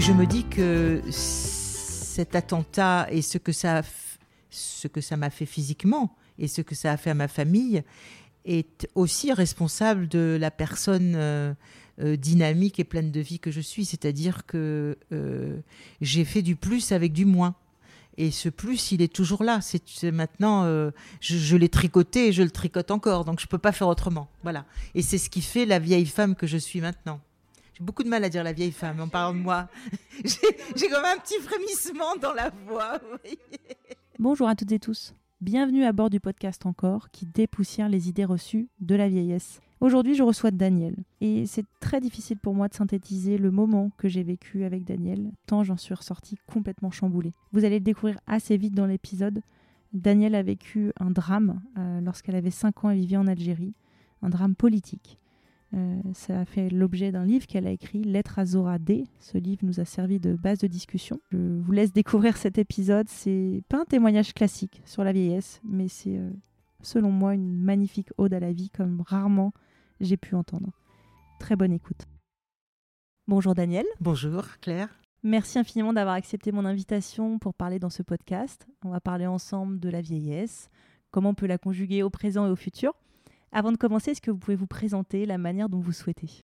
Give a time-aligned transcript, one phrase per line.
[0.00, 3.82] je me dis que cet attentat et ce que ça,
[4.48, 7.82] ce que ça m'a fait physiquement et ce que ça a fait à ma famille
[8.46, 11.52] est aussi responsable de la personne euh,
[12.02, 13.84] euh, dynamique et pleine de vie que je suis.
[13.84, 15.58] C'est-à-dire que euh,
[16.00, 17.54] j'ai fait du plus avec du moins.
[18.16, 19.60] Et ce plus, il est toujours là.
[19.60, 20.64] C'est maintenant,
[21.20, 23.24] je, l'ai tricoté et je le tricote encore.
[23.24, 24.28] Donc je ne peux pas faire autrement.
[24.42, 24.64] Voilà.
[24.94, 27.20] Et c'est ce qui fait la vieille femme que je suis maintenant
[27.80, 29.68] beaucoup de mal à dire la vieille femme en parlant de moi.
[30.24, 33.00] J'ai comme un petit frémissement dans la voix.
[34.18, 35.14] Bonjour à toutes et tous.
[35.40, 39.60] Bienvenue à bord du podcast Encore qui dépoussière les idées reçues de la vieillesse.
[39.80, 44.08] Aujourd'hui, je reçois Daniel et c'est très difficile pour moi de synthétiser le moment que
[44.08, 47.32] j'ai vécu avec Daniel, tant j'en suis ressortie complètement chamboulée.
[47.52, 49.40] Vous allez le découvrir assez vite dans l'épisode.
[49.94, 53.72] Daniel a vécu un drame euh, lorsqu'elle avait 5 ans et vivait en Algérie,
[54.20, 55.19] un drame politique.
[55.72, 59.04] Euh, ça a fait l'objet d'un livre qu'elle a écrit, Lettre à Zora D.
[59.20, 61.20] Ce livre nous a servi de base de discussion.
[61.30, 63.08] Je vous laisse découvrir cet épisode.
[63.08, 66.30] C'est pas un témoignage classique sur la vieillesse, mais c'est, euh,
[66.82, 69.52] selon moi, une magnifique ode à la vie comme rarement
[70.00, 70.70] j'ai pu entendre.
[71.38, 72.06] Très bonne écoute.
[73.28, 73.86] Bonjour Daniel.
[74.00, 74.88] Bonjour Claire.
[75.22, 78.66] Merci infiniment d'avoir accepté mon invitation pour parler dans ce podcast.
[78.82, 80.70] On va parler ensemble de la vieillesse,
[81.10, 82.94] comment on peut la conjuguer au présent et au futur.
[83.52, 86.44] Avant de commencer, est-ce que vous pouvez vous présenter la manière dont vous souhaitez?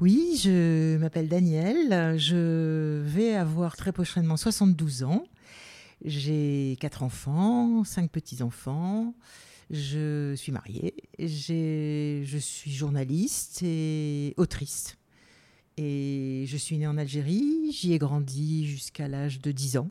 [0.00, 2.18] Oui, je m'appelle Daniel.
[2.18, 5.24] Je vais avoir très prochainement 72 ans.
[6.02, 9.14] J'ai quatre enfants, cinq petits-enfants.
[9.68, 10.94] Je suis mariée.
[11.18, 14.96] Je suis journaliste et autrice.
[15.76, 17.70] Et je suis née en Algérie.
[17.72, 19.90] J'y ai grandi jusqu'à l'âge de 10 ans.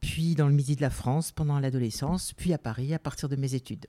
[0.00, 2.32] Puis dans le midi de la France pendant l'adolescence.
[2.32, 3.86] Puis à Paris à partir de mes études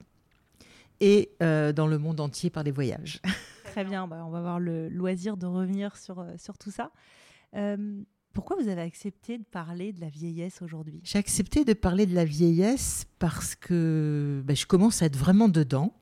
[0.99, 3.21] et euh, dans le monde entier par des voyages.
[3.65, 6.91] Très bien, bah, on va avoir le loisir de revenir sur, euh, sur tout ça.
[7.55, 8.01] Euh,
[8.33, 11.01] pourquoi vous avez accepté de parler de la vieillesse aujourd'hui?
[11.03, 15.49] J'ai accepté de parler de la vieillesse parce que bah, je commence à être vraiment
[15.49, 15.93] dedans.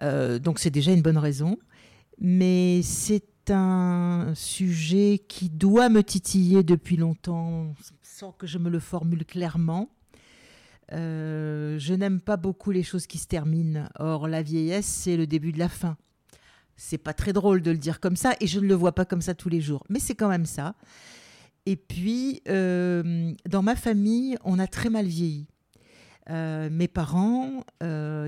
[0.00, 1.58] donc c'est déjà une bonne raison.
[2.18, 8.80] Mais c'est un sujet qui doit me titiller depuis longtemps sans que je me le
[8.80, 9.90] formule clairement.
[10.92, 13.88] Euh, je n'aime pas beaucoup les choses qui se terminent.
[13.98, 15.96] Or, la vieillesse, c'est le début de la fin.
[16.76, 19.04] C'est pas très drôle de le dire comme ça, et je ne le vois pas
[19.04, 20.74] comme ça tous les jours, mais c'est quand même ça.
[21.64, 25.46] Et puis, euh, dans ma famille, on a très mal vieilli.
[26.28, 27.64] Euh, mes parents,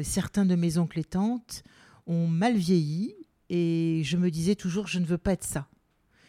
[0.03, 1.63] certains de mes oncles et tantes
[2.07, 3.15] ont mal vieilli,
[3.51, 5.69] et je me disais toujours, je ne veux pas être ça.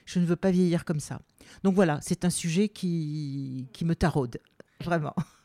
[0.06, 1.22] Je ne veux pas vieillir comme ça.
[1.64, 4.40] Donc voilà, c'est un sujet qui, qui me taraude,
[4.84, 5.16] vraiment.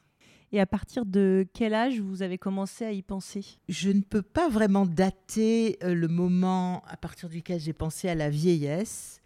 [0.54, 3.44] Et à partir de quel âge vous avez commencé à y penser?
[3.68, 8.14] Je ne peux pas vraiment dater euh, le moment à partir duquel j'ai pensé à
[8.14, 9.20] la vieillesse.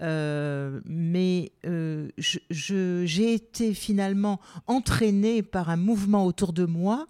[0.00, 2.08] Euh, mais euh,
[2.48, 7.06] j'ai été finalement entraînée par un mouvement autour de moi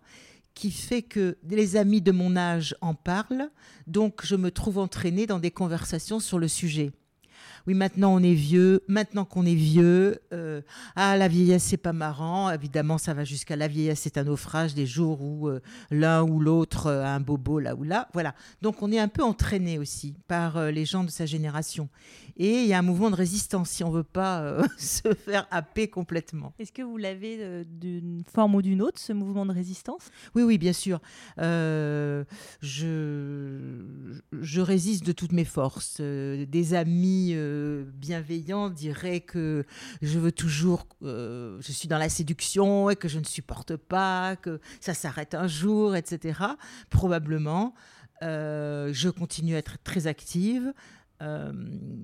[0.55, 3.49] qui fait que les amis de mon âge en parlent,
[3.87, 6.91] donc je me trouve entraînée dans des conversations sur le sujet
[7.67, 10.63] oui, maintenant on est vieux, maintenant qu'on est vieux, euh,
[10.97, 12.51] ah, la vieillesse, c'est pas marrant.
[12.51, 16.41] Évidemment, ça va jusqu'à la vieillesse, c'est un naufrage, des jours où euh, l'un ou
[16.41, 18.09] l'autre a un bobo là ou là.
[18.13, 18.35] Voilà.
[18.63, 21.89] Donc on est un peu entraîné aussi par euh, les gens de sa génération.
[22.37, 25.89] Et il y a un mouvement de résistance si on veut pas se faire happer
[25.89, 26.55] complètement.
[26.59, 30.11] Est-ce que vous l'avez d'une forme ou d'une autre, ce mouvement de résistance?
[30.35, 31.01] Oui, oui, bien sûr.
[31.37, 32.23] je,
[34.33, 36.01] je résiste de toutes mes forces.
[36.01, 37.35] des amis
[37.95, 39.65] bienveillant dirait que
[40.01, 44.37] je veux toujours, euh, je suis dans la séduction et que je ne supporte pas,
[44.37, 46.41] que ça s'arrête un jour, etc.
[46.91, 47.75] Probablement.
[48.23, 50.73] Euh, je continue à être très active.
[51.23, 51.53] Euh,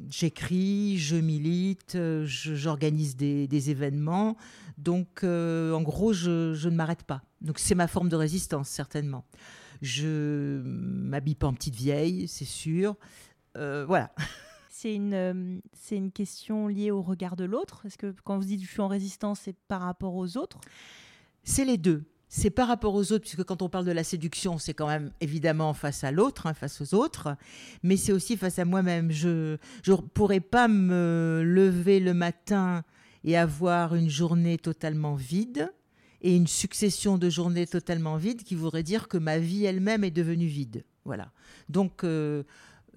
[0.08, 4.37] j'écris, je milite, j'organise des, événements.
[4.78, 7.22] Donc, en gros, je, je ne m'arrête pas.
[7.41, 9.25] Donc, c'est ma forme de résistance, certainement.
[9.82, 12.97] Je m'habille pas en petite vieille, c'est sûr.
[13.54, 14.12] voilà.
[14.80, 17.82] c'est une, euh, c'est une question liée au regard de l'autre?
[17.84, 20.60] Est-ce que quand vous dites je suis en résistance, c'est par rapport aux autres?
[21.42, 22.04] C'est les deux.
[22.28, 25.10] C'est par rapport aux autres, puisque quand on parle de la séduction, c'est quand même
[25.20, 27.36] évidemment face à l'autre, hein, face aux autres,
[27.82, 29.10] mais c'est aussi face à moi-même.
[29.10, 32.84] Je ne pourrais pas me lever le matin
[33.24, 35.72] et avoir une journée totalement vide
[36.20, 40.12] et une succession de journées totalement vides qui voudrait dire que ma vie elle-même est
[40.12, 40.84] devenue vide.
[41.04, 41.32] Voilà.
[41.70, 42.42] Donc, euh,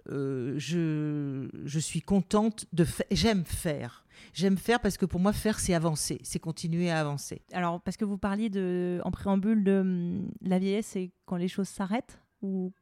[0.09, 3.05] euh, je, je, suis contente de faire.
[3.11, 4.05] J'aime faire.
[4.33, 7.41] J'aime faire parce que pour moi, faire, c'est avancer, c'est continuer à avancer.
[7.53, 11.47] Alors, parce que vous parliez de, en préambule de hum, la vieillesse, c'est quand les
[11.47, 12.73] choses s'arrêtent ou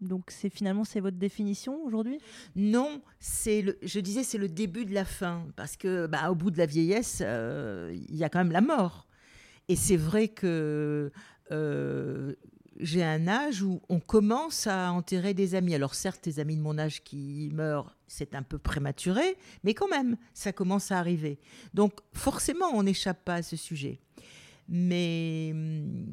[0.00, 2.18] Donc c'est finalement c'est votre définition aujourd'hui?
[2.56, 6.34] Non, c'est le, je disais c'est le début de la fin parce que bah, au
[6.34, 9.06] bout de la vieillesse, euh, il y a quand même la mort.
[9.68, 11.12] Et c'est vrai que
[11.50, 12.34] euh,
[12.80, 15.74] j'ai un âge où on commence à enterrer des amis.
[15.74, 19.88] Alors certes, les amis de mon âge qui meurent, c'est un peu prématuré, mais quand
[19.88, 21.38] même, ça commence à arriver.
[21.74, 24.00] Donc forcément, on n'échappe pas à ce sujet.
[24.68, 26.06] Mais hum,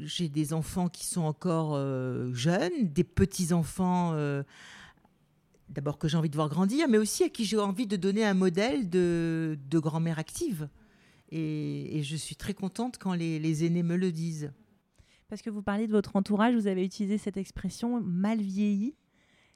[0.00, 4.42] j'ai des enfants qui sont encore euh, jeunes, des petits-enfants, euh,
[5.68, 8.24] d'abord que j'ai envie de voir grandir, mais aussi à qui j'ai envie de donner
[8.24, 10.68] un modèle de, grand-mère active.
[11.30, 14.52] Et, je suis très contente quand les, aînés me le disent.
[15.32, 18.94] Parce que vous parlez de votre entourage, vous avez utilisé cette expression mal vieilli.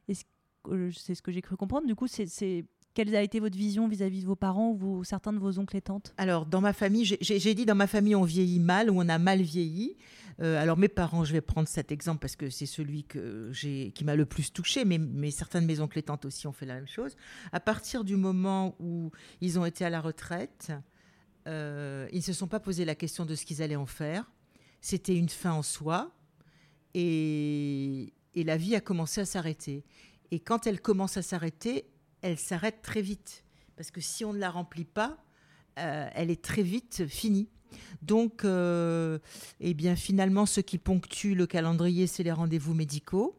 [0.09, 1.87] Euh, c'est ce que j'ai cru comprendre.
[1.87, 2.65] Du coup, c'est
[2.95, 5.83] quelle a été votre vision vis-à-vis de vos parents ou certains de vos oncles et
[5.83, 6.15] tantes?
[6.17, 9.19] Alors, dans ma famille, j'ai dit dans ma famille, on vieillit mal ou on a
[9.19, 9.99] mal vieilli.
[10.41, 14.17] Euh, alors, mes parents, je vais prendre cet exemple parce que c'est celui qui m'a
[14.17, 16.77] le plus touché, mais, mais, certains de mes oncles et tantes aussi ont fait la
[16.77, 17.17] même chose.
[17.53, 19.11] À partir du moment où
[19.43, 20.73] ils ont été à la retraite,
[21.47, 24.33] euh, ils ne se sont pas posé la question de ce qu'ils allaient en faire.
[24.89, 26.13] C'était une fin en soi.
[26.95, 29.83] Et, et la vie a commencé à s'arrêter.
[30.31, 31.87] Et quand elle commence à s'arrêter,
[32.23, 33.43] elle s'arrête très vite.
[33.75, 35.19] Parce que si on ne la remplit pas,
[35.81, 37.49] euh, elle est très vite finie.
[38.01, 39.19] Donc, euh,
[39.59, 43.37] eh bien, finalement, ce qui ponctue le calendrier, c'est les rendez-vous médicaux.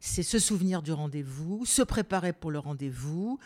[0.00, 3.38] C'est se souvenir du rendez-vous, se préparer pour le rendez-vous,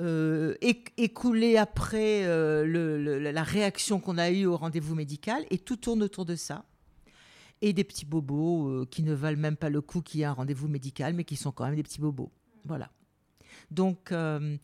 [0.00, 0.54] euh,
[0.96, 2.24] écouler après
[2.66, 6.64] la réaction qu'on a eue au rendez-vous médical, et tout tourne autour de ça.
[7.60, 10.32] Et des petits bobos qui ne valent même pas le coup qu'il y ait un
[10.32, 12.32] rendez-vous médical, mais qui sont quand même des petits bobos.
[12.64, 12.90] Voilà.
[13.70, 14.56] Donc, euh,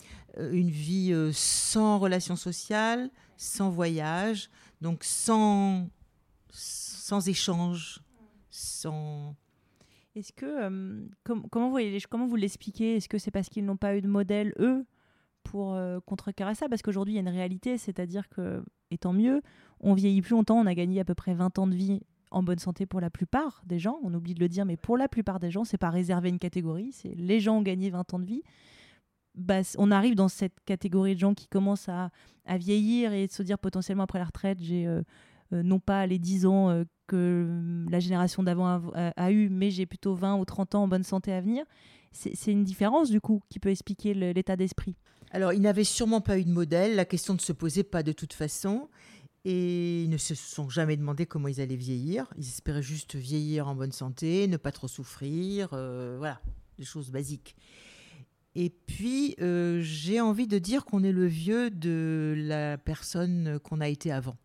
[0.50, 4.50] une vie euh, sans relations sociales, sans voyage,
[4.80, 5.88] donc sans,
[6.50, 8.02] sans échange,
[8.50, 9.34] sans...
[10.14, 11.78] Est-ce que, euh, comment vous,
[12.10, 12.96] comment vous l'expliquez?
[12.96, 14.84] Est-ce que c'est parce qu'ils n'ont pas eu de modèle, eux,
[15.50, 19.40] pour contrecarrer ça Parce qu'aujourd'hui, il y a une réalité, c'est-à-dire que, et tant mieux,
[19.80, 22.00] on vieillit plus longtemps, on a gagné à peu près 20 ans de vie
[22.30, 23.98] en bonne santé pour la plupart des gens.
[24.02, 26.38] On oublie de le dire, mais pour la plupart des gens, c'est pas réservé une
[26.38, 26.92] catégorie.
[26.92, 28.42] C'est les gens ont gagné 20 ans de vie.
[29.34, 32.10] Bah, on arrive dans cette catégorie de gens qui commencent à,
[32.56, 35.02] vieillir et se dire potentiellement après la retraite, j'ai euh,
[35.52, 39.84] euh, non pas les 10 ans euh, que la génération d'avant a, eu, mais j'ai
[39.84, 41.64] plutôt 20 ou 30 ans en bonne santé à venir.
[42.10, 44.96] C'est une différence du coup qui peut expliquer l'état d'esprit.
[45.30, 48.12] Alors, ils n'avaient sûrement pas eu de modèle, la question ne se posait pas de
[48.12, 48.88] toute façon.
[49.44, 52.26] Et ils ne se sont jamais demandé comment ils allaient vieillir.
[52.36, 56.40] Ils espéraient juste vieillir en bonne santé, ne pas trop souffrir, voilà,
[56.78, 57.56] des choses basiques.
[58.60, 63.80] Et puis, euh, j'ai envie de dire qu'on est le vieux de la personne qu'on
[63.80, 64.36] a été avant.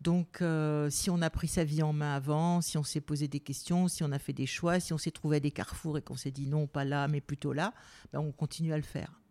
[0.00, 3.28] Donc, euh, si on a pris sa vie en main avant, si on s'est posé
[3.28, 5.98] des questions, si on a fait des choix, si on s'est trouvé à des carrefours
[5.98, 7.72] et qu'on s'est dit non, pas là, mais plutôt là,
[8.12, 9.21] ben on continue à le faire.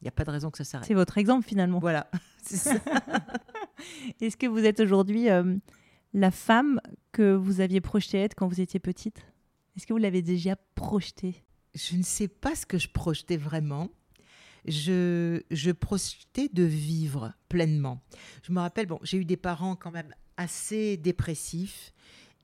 [0.00, 0.86] Il n'y a pas de raison que ça s'arrête.
[0.86, 1.78] C'est votre exemple finalement.
[1.78, 2.10] Voilà.
[4.20, 5.56] Est-ce que vous êtes aujourd'hui euh,
[6.12, 6.80] la femme
[7.12, 9.24] que vous aviez projeté être quand vous étiez petite?
[9.76, 11.42] Est-ce que vous l'avez déjà projetée?
[11.74, 13.90] Je ne sais pas ce que je projetais vraiment.
[14.66, 18.00] Je, je projetais de vivre pleinement.
[18.42, 21.92] Je me rappelle, bon, j'ai eu des parents quand même assez dépressifs.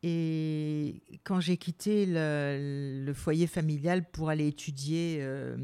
[0.02, 5.56] Et quand j'ai quitté le, foyer familial pour aller étudier, euh,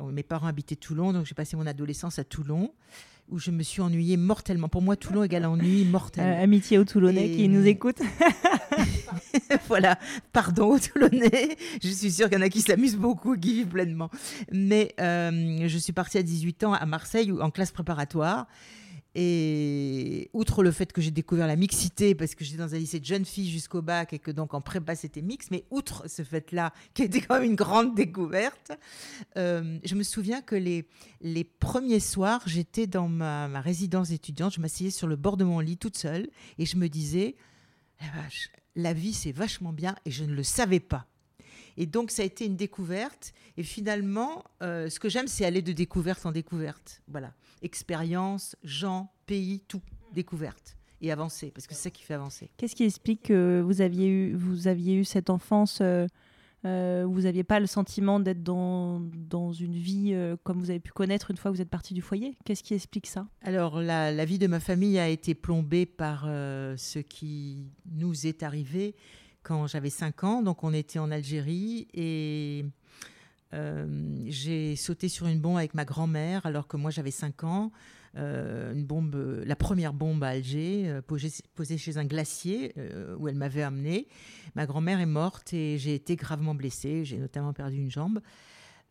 [0.00, 2.72] mes parents habitaient Toulon, donc j'ai passé mon adolescence à Toulon
[3.32, 4.68] où je me suis ennuyée mortellement.
[4.68, 6.24] Pour moi, Toulon égale ennui mortel.
[6.24, 8.02] Euh, amitié aux Toulonnais qui nous écoutent.
[9.68, 9.98] voilà,
[10.32, 11.56] pardon aux Toulonnais.
[11.82, 14.10] Je suis sûre qu'il y en a qui s'amusent beaucoup, qui vivent pleinement.
[14.50, 18.46] Mais euh, je suis partie à 18 ans à Marseille en classe préparatoire.
[19.14, 22.98] Et outre le fait que j'ai découvert la mixité, parce que j'étais dans un lycée
[22.98, 26.22] de jeunes filles jusqu'au bac et que donc en prépa c'était mix, mais outre ce
[26.22, 28.72] fait-là, qui était quand même une grande découverte,
[29.36, 30.88] euh, je me souviens que les,
[31.20, 35.60] les premiers soirs, j'étais dans ma, résidence étudiante, je m'asseyais sur le bord de mon
[35.60, 36.28] lit toute seule
[36.58, 37.36] et je me disais,
[38.74, 41.06] la vie c'est vachement bien et je ne le savais pas.
[41.76, 43.32] Et donc, ça a été une découverte.
[43.56, 47.02] Et finalement, euh, ce que j'aime, c'est aller de découverte en découverte.
[47.08, 47.32] Voilà.
[47.62, 49.82] Expérience, gens, pays, tout.
[50.12, 50.76] Découverte.
[51.00, 52.50] Et avancer, parce que c'est ça qui fait avancer.
[52.56, 56.06] Qu'est-ce qui explique que vous aviez eu, vous aviez eu cette enfance euh,
[56.64, 60.14] euh, vous n'aviez pas le sentiment d'être dans, dans, une vie
[60.44, 62.36] comme vous avez pu connaître une fois que vous êtes parti du foyer?
[62.44, 63.26] Qu'est-ce qui explique ça?
[63.42, 68.44] Alors, la, la, vie de ma famille a été plombée par ce qui nous est
[68.44, 68.94] arrivé
[69.42, 70.42] quand j'avais 5 ans.
[70.42, 72.64] Donc on était en Algérie et
[74.26, 77.72] j'ai sauté sur une bombe avec ma grand-mère alors que moi j'avais 5 ans.
[78.14, 82.74] une bombe, la première bombe à Alger, posée, chez un glacier
[83.18, 84.08] où elle m'avait amené.
[84.54, 87.04] Ma grand-mère est morte et j'ai été gravement blessée.
[87.04, 88.20] J'ai notamment perdu une jambe.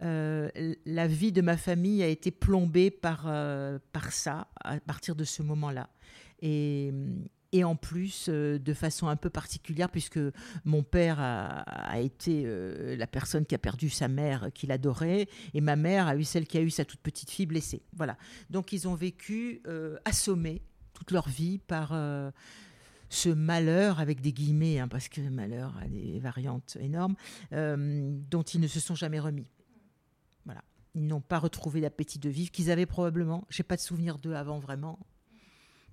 [0.03, 0.50] Euh,
[0.86, 5.24] la vie de ma famille a été plombée par, euh, par ça à partir de
[5.24, 5.89] ce moment-là.
[6.41, 6.91] Et,
[7.51, 10.20] et, en plus, euh, de façon un peu particulière, puisque
[10.65, 12.46] mon père a, été
[12.96, 16.48] la personne qui a perdu sa mère qu'il adorait, et ma mère a eu celle
[16.48, 17.84] qui a eu sa toute petite fille blessée.
[17.93, 18.17] Voilà.
[18.50, 19.62] Donc ils ont vécu
[20.05, 20.62] assommés
[20.93, 21.93] toute leur vie par
[23.10, 27.15] ce malheur, avec des guillemets, hein, parce que malheur a des variantes énormes,
[27.51, 29.48] dont ils ne se sont jamais remis.
[30.46, 30.63] Voilà.
[30.93, 33.46] Ils n'ont pas retrouvé l'appétit de vivre qu'ils avaient probablement.
[33.50, 35.00] J'ai pas de souvenir d'eux avant vraiment.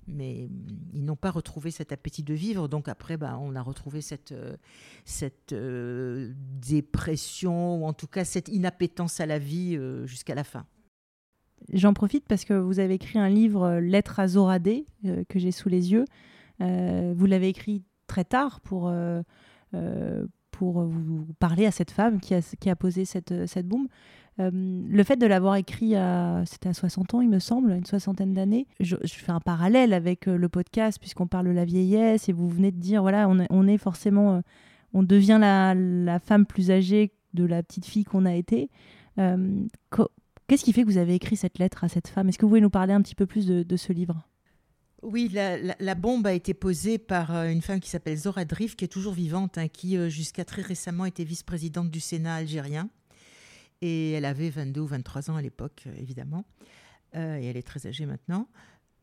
[0.08, 0.48] Mais
[0.92, 2.68] ils n'ont pas retrouvé cet appétit de vivre.
[2.68, 4.56] Donc après, bah, on a retrouvé cette, euh,
[5.04, 10.44] cette euh, dépression, ou en tout cas cette inappétence à la vie euh, jusqu'à la
[10.44, 10.66] fin.
[11.72, 14.86] J'en profite parce que vous avez écrit un livre, Lettre à Zoradé,
[15.28, 16.04] que j'ai sous les yeux.
[16.60, 18.92] vous l'avez écrit très tard pour,
[20.52, 23.88] pour vous parler à cette femme qui a, qui a posé cette, cette bombe.
[24.40, 27.84] Euh, le fait de l'avoir écrit à, c'était à 60 ans, il me semble, une
[27.84, 32.28] soixantaine d'années, je, fais un parallèle avec euh, le podcast, puisqu'on parle de la vieillesse,
[32.28, 34.40] et vous venez de dire, voilà, on, est forcément, euh,
[34.94, 38.70] on devient la, femme plus âgée de la petite fille qu'on a été.
[39.16, 42.28] Qu'est-ce qui fait que vous avez écrit cette lettre à cette femme?
[42.28, 44.26] Est-ce que vous pouvez nous parler un petit peu plus de, ce livre?
[45.02, 48.88] Oui, la, bombe a été posée par une femme qui s'appelle Zora Drif, qui est
[48.88, 52.88] toujours vivante, hein, qui jusqu'à très récemment était vice-présidente du Sénat algérien.
[53.80, 56.44] Et elle avait 22 ou 23 ans à l'époque, euh, évidemment.
[57.14, 58.48] Euh, et elle est très âgée maintenant.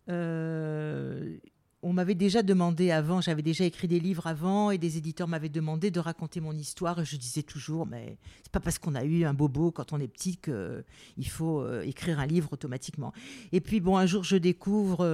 [0.09, 1.37] Euh,
[1.81, 5.49] on m'avait déjà demandé avant, j'avais déjà écrit des livres avant, et des éditeurs m'avaient
[5.49, 6.99] demandé de raconter mon histoire.
[6.99, 9.99] Et je disais toujours, mais c'est pas parce qu'on a eu un bobo quand on
[9.99, 13.13] est petit qu'il faut écrire un livre automatiquement.
[13.51, 15.05] Et puis, bon, un jour, je découvre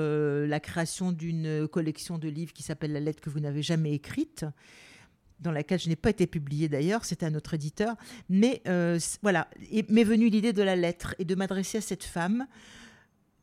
[0.46, 4.46] la création d'une collection de livres qui s'appelle La lettre que vous n'avez jamais écrite
[5.42, 7.96] dans laquelle je n'ai pas été publiée d'ailleurs, c'est un autre éditeur.
[8.30, 9.48] Mais euh, voilà,
[9.90, 12.48] m'est venue l'idée de la lettre et de m'adresser à cette femme.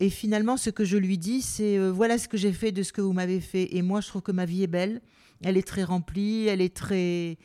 [0.00, 2.82] Et finalement, ce que je lui dis, c'est euh, voilà ce que j'ai fait de
[2.82, 3.74] ce que vous m'avez fait.
[3.76, 5.00] Et moi, je trouve que ma vie est belle.
[5.44, 7.36] Elle est très remplie, elle est très,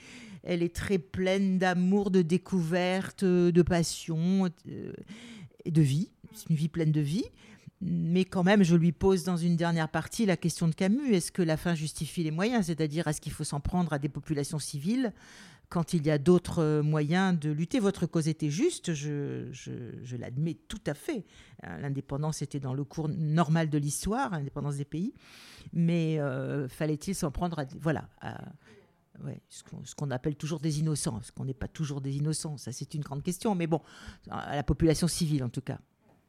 [0.44, 4.94] elle est très pleine d'amour, de découverte, de passion euh,
[5.66, 6.12] et de vie.
[6.34, 7.26] C'est une vie pleine de vie.
[7.86, 11.14] Mais quand même, je lui pose dans une dernière partie la question de Camus.
[11.14, 12.68] Est-ce que la fin justifie les moyens?
[12.68, 15.12] C'est-à-dire, est-ce qu'il faut s'en prendre à des populations civiles
[15.68, 17.82] quand il y a d'autres euh, moyens de lutter?
[17.82, 21.26] Votre cause était juste, je, l'admets tout à fait.
[21.66, 25.14] Euh, l'indépendance était dans le cours normal de l'histoire, l'indépendance des pays.
[25.74, 28.08] Mais euh, fallait-il s'en prendre à, voilà,
[29.50, 32.94] ce qu'on appelle toujours des innocents Est-ce qu'on n'est pas toujours des innocents Ça, c'est
[32.94, 33.56] une grande question.
[33.56, 33.82] Mais bon,
[34.30, 35.80] à la population civile, en tout cas.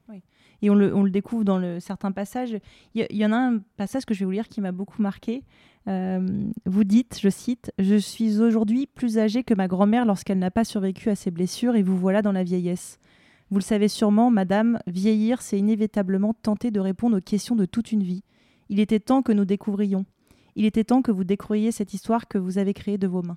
[0.09, 0.21] Oui
[0.63, 2.57] et on le, découvre dans certains passages.
[2.95, 5.43] Il y, en a un passage que je vais vous lire qui m'a beaucoup marqué.
[5.87, 10.51] Euh, vous dites, je cite, Je suis aujourd'hui plus âgée que ma grand-mère lorsqu'elle n'a
[10.51, 12.99] pas survécu à ses blessures et vous voilà dans la vieillesse.
[13.51, 17.93] Vous le savez sûrement, madame, vieillir, c'est inévitablement tenter de répondre aux questions de toute
[17.93, 18.23] une vie.
[18.71, 20.07] Il était temps que nous découvrions.
[20.57, 23.37] Il était temps que vous découvriez cette histoire que vous avez créée de vos mains.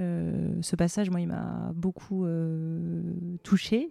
[0.00, 3.02] Euh, ce passage, moi, il m'a beaucoup euh,
[3.42, 3.90] touchée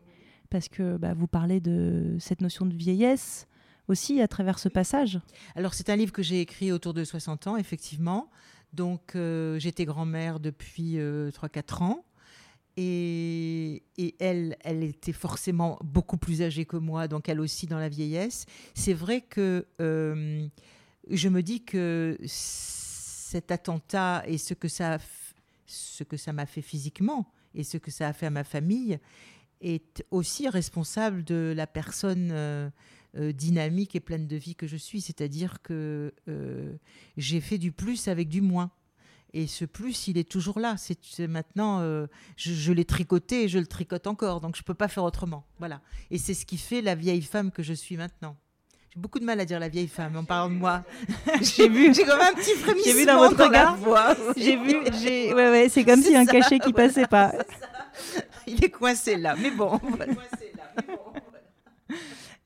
[0.50, 3.48] parce que bah, vous parlez de cette notion de vieillesse
[3.88, 5.20] aussi à travers ce passage.
[5.56, 8.30] Alors c'est un livre que j'ai écrit autour de 60 ans, effectivement.
[8.74, 11.32] Donc euh, j'étais grand-mère depuis 3-4 euh,
[11.80, 12.04] ans.
[12.80, 13.84] Et,
[14.20, 18.46] elle, elle était forcément beaucoup plus âgée que moi, donc elle aussi dans la vieillesse.
[18.76, 20.48] C'est vrai que euh,
[21.10, 25.00] je me dis que cet attentat et ce que ça
[26.34, 29.00] m'a fait physiquement et ce que ça a fait à ma famille,
[29.62, 32.70] est aussi responsable de la personne euh,
[33.18, 35.02] euh, dynamique et pleine de vie que je suis.
[35.02, 36.74] C'est-à-dire que euh,
[37.18, 38.72] j'ai fait du plus avec du moins.
[39.34, 40.76] Et ce plus, il est toujours là.
[40.78, 41.82] C'est maintenant,
[42.38, 44.40] je, l'ai tricoté et je le tricote encore.
[44.40, 45.46] Donc je ne peux pas faire autrement.
[45.60, 45.82] Voilà.
[46.12, 48.38] Et c'est ce qui fait la vieille femme que je suis maintenant.
[48.90, 50.86] J'ai beaucoup de mal à dire la vieille femme en parlant de moi.
[51.42, 51.94] j'ai vu.
[51.94, 53.78] J'ai comme un petit frémissement J'ai vu dans votre regard.
[54.38, 55.34] J'ai vu.
[55.36, 57.34] Ouais, ouais, c'est comme si un cachet qui passait pas.
[58.48, 59.36] il est coincé là.
[59.36, 59.80] Mais bon.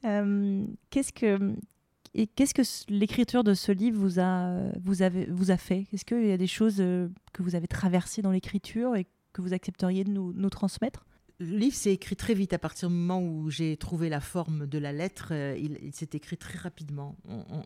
[0.03, 1.55] Euh, qu'est-ce que
[2.13, 5.85] et qu'est-ce que l'écriture de ce livre vous a, vous avez, vous a fait?
[5.93, 9.41] Est-ce qu'il y a des choses euh, que vous avez traversées dans l'écriture et que
[9.41, 11.05] vous accepteriez de nous, nous transmettre?
[11.39, 14.65] Le livre s'est écrit très vite à partir du moment où j'ai trouvé la forme
[14.65, 15.29] de la lettre.
[15.31, 17.15] Euh, il, s'est écrit très rapidement,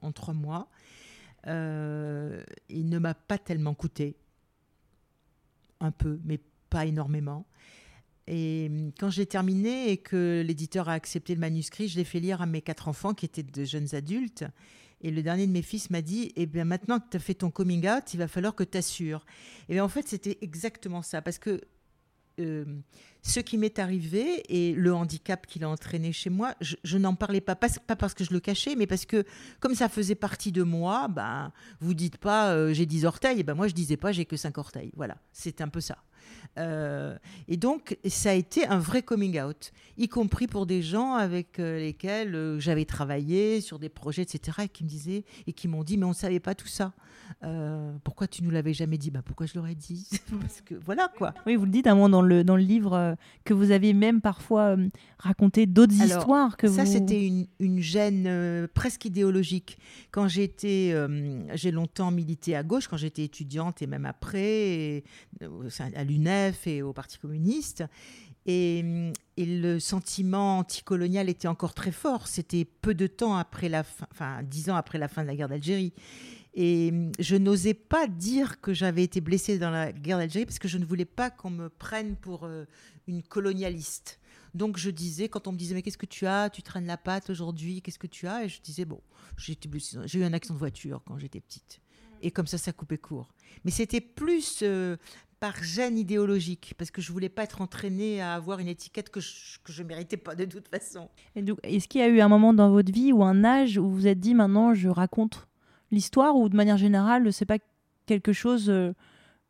[0.02, 0.70] en, trois mois.
[1.46, 1.52] il
[2.90, 4.18] ne m'a pas tellement coûté.
[5.80, 6.40] Un peu, mais
[6.76, 7.46] pas énormément.
[8.28, 12.20] Et hum, quand j'ai terminé et que l'éditeur a accepté le manuscrit, je l'ai fait
[12.20, 14.44] lire à mes quatre enfants qui étaient de jeunes adultes.
[15.00, 17.36] Et le dernier de mes fils m'a dit Eh bien, maintenant que tu as fait
[17.36, 19.26] ton coming out, il va falloir que tu assures.
[19.70, 21.22] Et bien, en fait, c'était exactement ça.
[21.22, 21.62] Parce que
[22.42, 22.66] euh,
[23.22, 27.42] ce qui m'est arrivé et le handicap qu'il a entraîné chez moi, je, n'en parlais
[27.42, 29.24] pas, pas, parce que je le cachais, mais parce que
[29.60, 33.44] comme ça faisait partie de moi, ben, vous dites pas euh, j'ai 10 orteils, et
[33.44, 34.92] ben moi je disais pas j'ai que 5 orteils.
[34.96, 35.98] Voilà, c'est un peu ça.
[36.58, 37.18] Euh,
[37.48, 41.58] et donc, ça a été un vrai coming out, y compris pour des gens avec
[41.58, 45.98] lesquels j'avais travaillé sur des projets, etc., et qui me disaient et qui m'ont dit,
[45.98, 46.94] mais on ne savait pas tout ça.
[48.04, 49.12] pourquoi tu nous l'avais jamais dit?
[49.12, 50.08] Bah, Pourquoi je l'aurais dit?
[50.40, 51.34] Parce que voilà quoi.
[51.46, 53.94] Oui, vous le dites à un moment dans le, dans le livre, que vous aviez
[53.94, 59.78] même parfois euh, raconté d'autres histoires que ça, c'était une, une gêne euh, presque idéologique.
[60.12, 65.04] Quand j'étais, euh, j'ai longtemps milité à gauche, quand j'étais étudiante et même après,
[65.96, 66.04] à
[66.66, 67.84] et au Parti communiste.
[68.48, 68.86] Et,
[69.38, 72.28] et, le sentiment anticolonial était encore très fort.
[72.28, 75.36] C'était peu de temps après la fin, enfin dix ans après la fin de la
[75.36, 75.94] guerre d'Algérie.
[76.56, 80.60] Et hum, je n'osais pas dire que j'avais été blessée dans la guerre d'Algérie parce
[80.60, 82.66] que je ne voulais pas qu'on me prenne pour euh,
[83.08, 84.20] une colonialiste.
[84.54, 86.50] Donc je disais, quand on me disait, mais qu'est-ce que tu as?
[86.50, 88.46] Tu traînes la patte aujourd'hui, qu'est-ce que tu as?
[88.46, 89.02] Et je disais, bon,
[89.38, 89.58] j'ai
[90.20, 91.82] eu un accident de voiture quand j'étais petite.
[92.22, 93.30] Et comme ça, ça coupait court.
[93.64, 94.98] Mais c'était plus euh,
[95.40, 99.20] par gêne idéologique, parce que je voulais pas être entraînée à avoir une étiquette que
[99.20, 101.10] je ne méritais pas de toute façon.
[101.36, 103.96] Est-ce qu'il y a eu un moment dans votre vie ou un âge où vous
[103.96, 105.48] vous êtes dit, maintenant, je raconte
[105.92, 107.60] l'histoire ou de manière générale, c'est pas
[108.06, 108.94] quelque chose euh,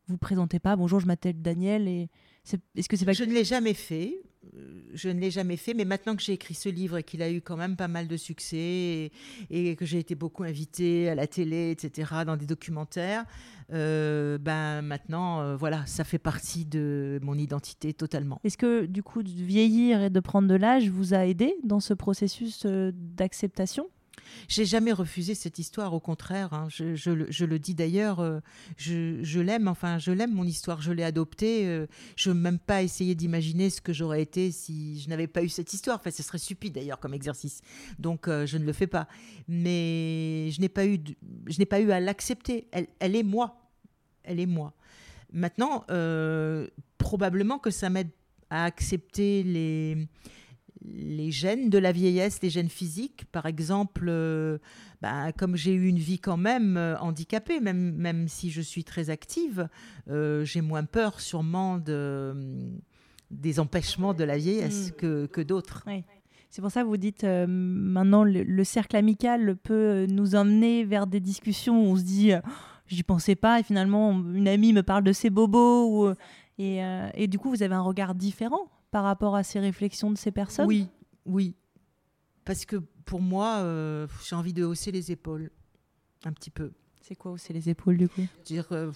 [0.08, 2.08] vous présentez pas bonjour, je m'appelle Daniel et
[2.76, 4.22] est-ce que c'est pas Je ne l'ai jamais fait.
[4.54, 7.20] Euh, je ne l'ai jamais fait, mais maintenant que j'ai écrit ce livre et qu'il
[7.22, 9.10] a eu quand même pas mal de succès
[9.50, 13.24] et, que j'ai été beaucoup invitée à la télé, etc., dans des documentaires,
[13.72, 18.40] euh, ben maintenant, voilà, ça fait partie de mon identité totalement.
[18.44, 21.80] Est-ce que du coup, de vieillir et de prendre de l'âge vous a aidé dans
[21.80, 23.88] ce processus d'acceptation?
[24.48, 26.52] J'ai jamais refusé cette histoire, au contraire.
[26.52, 26.68] Hein.
[26.68, 28.40] Je, le dis d'ailleurs, euh,
[28.76, 31.66] je, l'aime, enfin, je l'aime mon histoire, je l'ai adoptée.
[31.66, 35.42] Euh, je n'ai même pas essayé d'imaginer ce que j'aurais été si je n'avais pas
[35.42, 35.96] eu cette histoire.
[35.96, 37.60] Enfin, ce serait stupide d'ailleurs comme exercice.
[37.98, 39.08] Donc, euh, je ne le fais pas.
[39.48, 40.98] Mais je n'ai pas eu,
[41.46, 42.68] je pas eu à l'accepter.
[42.72, 43.60] Elle, elle est moi.
[44.22, 44.74] Elle est moi.
[45.32, 45.84] Maintenant,
[46.98, 48.10] probablement que ça m'aide
[48.48, 50.08] à accepter les
[50.94, 53.24] les gènes de la vieillesse, les gènes physiques.
[53.32, 54.58] Par exemple, euh,
[55.02, 58.84] bah, comme j'ai eu une vie quand même euh, handicapée, même, même si je suis
[58.84, 59.68] très active,
[60.10, 62.34] euh, j'ai moins peur sûrement de,
[63.30, 65.28] des empêchements de la vieillesse mm.
[65.28, 65.84] que, d'autres.
[66.50, 71.20] C'est pour ça que vous dites maintenant le, cercle amical peut nous emmener vers des
[71.20, 72.32] discussions où on se dit
[72.86, 76.14] j'y pensais pas et finalement une amie me parle de ses bobos
[76.56, 76.80] et,
[77.14, 80.30] et, du coup vous avez un regard différent par rapport à ces réflexions de ces
[80.30, 80.66] personnes?
[80.66, 80.88] Oui,
[81.26, 81.54] oui.
[82.46, 85.50] Parce que pour moi, euh, j'ai envie de hausser les épaules,
[86.24, 86.72] un petit peu.
[87.02, 88.26] C'est quoi hausser les épaules du coup?
[88.46, 88.90] Dire, euh,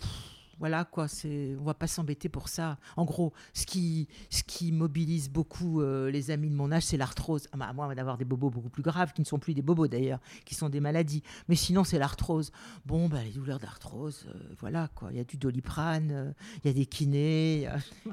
[0.61, 2.77] voilà quoi, c'est, on va pas s'embêter pour ça.
[2.99, 6.99] En gros, ce qui, ce qui mobilise beaucoup euh, les amis de mon âge, c'est
[6.99, 7.49] l'arthrose.
[7.53, 9.63] Ah, bah, à moins d'avoir des bobos beaucoup plus graves, qui ne sont plus des
[9.63, 11.23] bobos d'ailleurs, qui sont des maladies.
[11.49, 12.53] Mais sinon, c'est l'arthrose.
[12.85, 15.09] Bon, bah, les douleurs d'arthrose, euh, voilà quoi.
[15.13, 17.67] Il y a du doliprane, euh, il y a des kinés.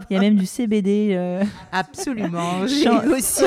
[0.09, 1.43] Il y a même du CBD.
[1.73, 2.65] Absolument.
[2.67, 3.43] J'ai aussi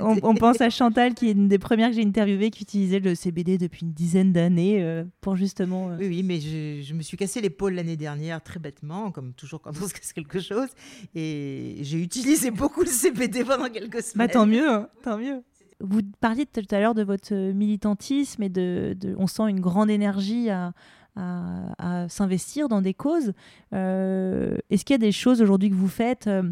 [0.00, 3.00] on, on, pense à Chantal, qui est une des premières que j'ai interviewées, qui utilisait
[3.00, 5.88] le CBD depuis une dizaine d'années pour justement.
[5.98, 9.60] Oui, oui, mais je, je me suis cassé l'épaule l'année dernière, très bêtement, comme toujours
[9.60, 10.68] quand on se casse quelque chose.
[11.14, 14.30] Et j'ai utilisé beaucoup le CBD pendant quelques bah, semaines.
[14.30, 15.42] tant mieux, hein, tant mieux.
[15.80, 20.48] Vous parliez tout à l'heure de votre militantisme et de, on sent une grande énergie
[20.48, 20.72] à,
[21.16, 23.32] à, s'investir dans des causes.
[23.72, 26.42] Euh, est-ce qu'il y a des choses aujourd'hui que vous faites euh,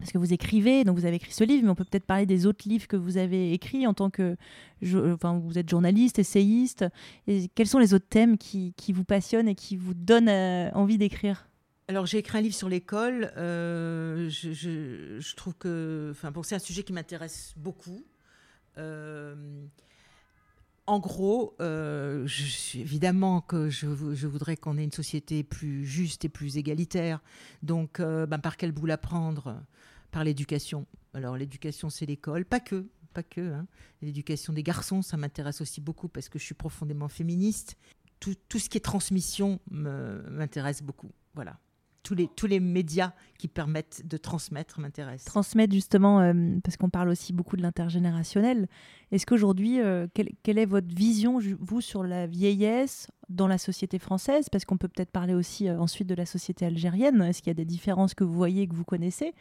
[0.00, 2.24] parce que vous écrivez, donc vous avez écrit ce livre, mais on peut peut-être parler
[2.24, 4.36] des autres livres que vous avez écrits en tant que,
[4.82, 6.86] enfin, vous êtes journaliste, essayiste.
[7.26, 10.96] Et quels sont les autres thèmes qui, vous passionnent et qui vous donnent euh, envie
[10.96, 11.46] d'écrire?
[11.86, 13.30] Alors j'ai écrit un livre sur l'école.
[13.36, 18.02] Euh, je, trouve que, enfin, c'est un sujet qui m'intéresse beaucoup.
[18.78, 19.34] Euh,
[20.86, 21.56] en gros,
[22.74, 27.20] évidemment que je, je voudrais qu'on ait une société plus juste et plus égalitaire.
[27.62, 29.60] Donc, ben, par quel bout la prendre?
[30.10, 30.86] Par l'éducation.
[31.14, 33.52] Alors l'éducation, c'est l'école, pas que, pas que.
[33.52, 33.66] Hein.
[34.02, 37.76] L'éducation des garçons, ça m'intéresse aussi beaucoup parce que je suis profondément féministe.
[38.18, 41.10] Tout, tout ce qui est transmission m'intéresse beaucoup.
[41.34, 41.58] Voilà.
[42.02, 45.26] Tous les, tous les médias qui permettent de transmettre m'intéressent.
[45.26, 46.32] Transmettre justement, euh,
[46.64, 48.68] parce qu'on parle aussi beaucoup de l'intergénérationnel.
[49.12, 54.48] Est-ce qu'aujourd'hui, euh, quelle, est votre vision, vous, sur la vieillesse dans la société française?
[54.50, 57.20] Parce qu'on peut peut-être parler aussi euh, ensuite de la société algérienne.
[57.22, 59.34] Est-ce qu'il y a des différences que vous voyez, que vous connaissez?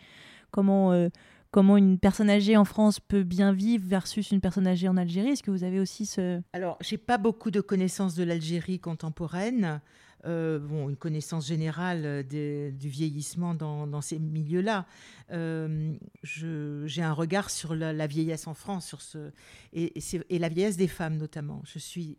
[0.52, 1.10] Comment
[1.52, 5.30] comment une personne âgée en France peut bien vivre versus une personne âgée en Algérie?
[5.30, 6.41] Est-ce que vous avez aussi ce...
[6.54, 9.82] Alors, j'ai pas beaucoup de connaissances de l'Algérie contemporaine.
[10.25, 14.86] Euh, bon, une connaissance générale euh, du vieillissement dans, ces milieux-là.
[15.32, 19.32] Euh, j'ai un regard sur la, vieillesse en France, sur ce,
[19.73, 19.93] et,
[20.39, 21.62] la vieillesse des femmes notamment.
[21.65, 22.17] Je suis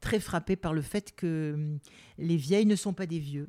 [0.00, 1.78] très frappée par le fait que hum,
[2.18, 3.48] les vieilles ne sont pas des vieux.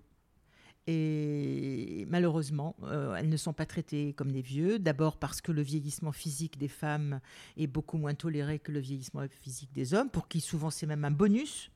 [0.87, 2.75] Et malheureusement,
[3.15, 4.79] elles ne sont pas traitées comme des vieux.
[4.79, 7.19] D'abord parce que le vieillissement physique des femmes
[7.55, 11.05] est beaucoup moins toléré que le vieillissement physique des hommes, pour qui souvent c'est même
[11.05, 11.71] un bonus.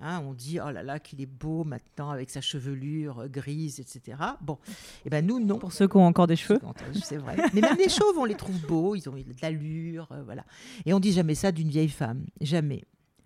[0.00, 3.80] Hein, on dit oh là là qu'il est beau maintenant avec sa chevelure euh, grise,
[3.80, 4.16] etc.
[4.40, 4.72] Bon, et
[5.06, 5.58] eh ben nous non.
[5.58, 6.60] Pour ceux qui ont encore des cheveux,
[7.02, 7.36] c'est vrai.
[7.52, 10.44] Mais même les chauves, on les trouve beaux, ils ont de l'allure, euh, voilà.
[10.86, 12.84] Et on dit jamais ça d'une vieille femme, jamais.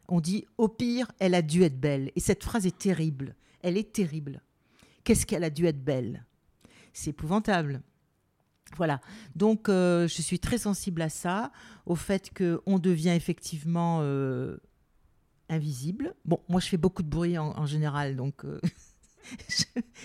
[0.09, 2.11] On dit au pire, elle a dû être belle.
[2.17, 3.37] Et cette phrase est terrible.
[3.63, 4.41] Elle est terrible
[5.05, 6.25] qu'est-ce qu'elle a dû être belle?
[6.93, 7.83] C'est épouvantable.
[8.77, 9.01] Voilà.
[9.37, 11.53] Donc, euh, je suis très sensible à ça,
[11.87, 14.57] au fait qu'on devient effectivement euh,
[15.49, 16.15] invisible.
[16.25, 18.61] Bon, moi, je fais beaucoup de bruit en, général, donc euh,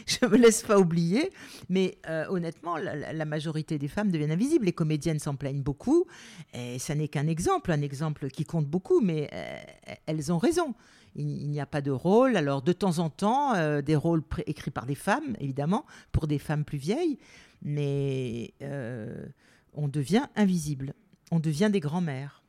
[0.06, 1.32] je ne me laisse pas oublier.
[1.70, 1.98] Mais
[2.30, 4.66] honnêtement, la, majorité des femmes deviennent invisibles.
[4.66, 6.06] Les comédiennes s'en plaignent beaucoup.
[6.54, 9.30] Et ça n'est qu'un exemple, un exemple qui compte beaucoup, mais
[10.06, 10.76] elles ont raison
[11.18, 12.38] il, n'y a pas de rôle.
[12.38, 16.40] Alors, de temps en temps, euh, des rôles écrits par des femmes, évidemment, pour des
[16.40, 17.18] femmes plus vieilles,
[17.62, 19.26] mais euh,
[19.74, 20.94] on devient invisible.
[21.32, 22.44] On devient des grands-mères.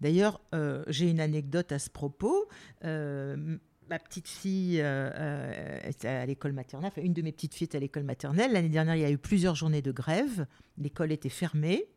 [0.00, 2.48] D'ailleurs, euh, j'ai une anecdote à ce propos.
[2.82, 7.80] ma petite fille est à l'école maternelle, enfin, une de mes petites filles est à
[7.80, 8.52] l'école maternelle.
[8.52, 10.46] L'année dernière, il y a eu plusieurs journées de grève.
[10.76, 11.88] L'école était fermée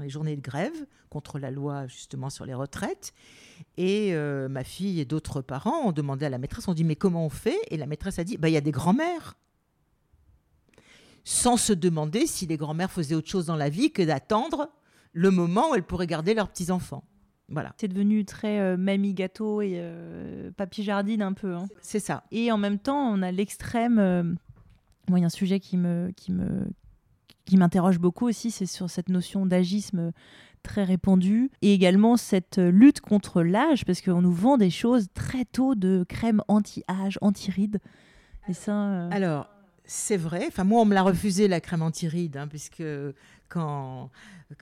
[0.00, 3.12] les journées de grève contre la loi justement sur les retraites.
[3.76, 6.96] Et euh, ma fille et d'autres parents ont demandé à la maîtresse, on dit mais
[6.96, 7.58] comment on fait?
[7.70, 9.36] Et la maîtresse a dit, bah, il y a des grands-mères.
[11.24, 14.70] Sans se demander si les grands-mères faisaient autre chose dans la vie que d'attendre
[15.12, 17.04] le moment où elles pourraient garder leurs petits-enfants.
[17.48, 17.74] Voilà.
[17.78, 21.54] C'est devenu très euh, mamie gâteau et euh, papy jardine un peu.
[21.54, 21.66] Hein.
[21.80, 22.24] C'est ça.
[22.32, 24.36] Et en même temps, on a l'extrême.
[25.08, 26.66] Moi, il y a un sujet qui me, qui me,
[27.44, 30.12] qui m'interroge beaucoup aussi, c'est sur cette notion d'agisme
[30.66, 35.44] très répandue et également cette lutte contre l'âge parce qu'on nous vend des choses très
[35.44, 37.78] tôt de crème anti-âge, anti-rides.
[38.48, 38.72] Et ça.
[38.72, 39.48] Euh, Alors,
[39.84, 40.44] c'est vrai.
[40.48, 42.82] Enfin, moi, on me l'a refusé la crème anti-rides, hein, puisque
[43.48, 44.10] quand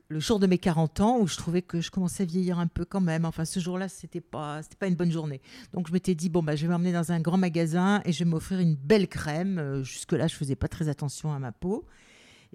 [0.09, 2.67] le jour de mes 40 ans, où je trouvais que je commençais à vieillir un
[2.67, 3.25] peu quand même.
[3.25, 5.41] Enfin, ce jour-là, c'était pas, c'était pas une bonne journée.
[5.73, 8.25] Donc, je m'étais dit bon bah, je vais m'emmener dans un grand magasin et je
[8.25, 9.59] vais m'offrir une belle crème.
[9.59, 11.85] Euh, jusque-là, je faisais pas très attention à ma peau.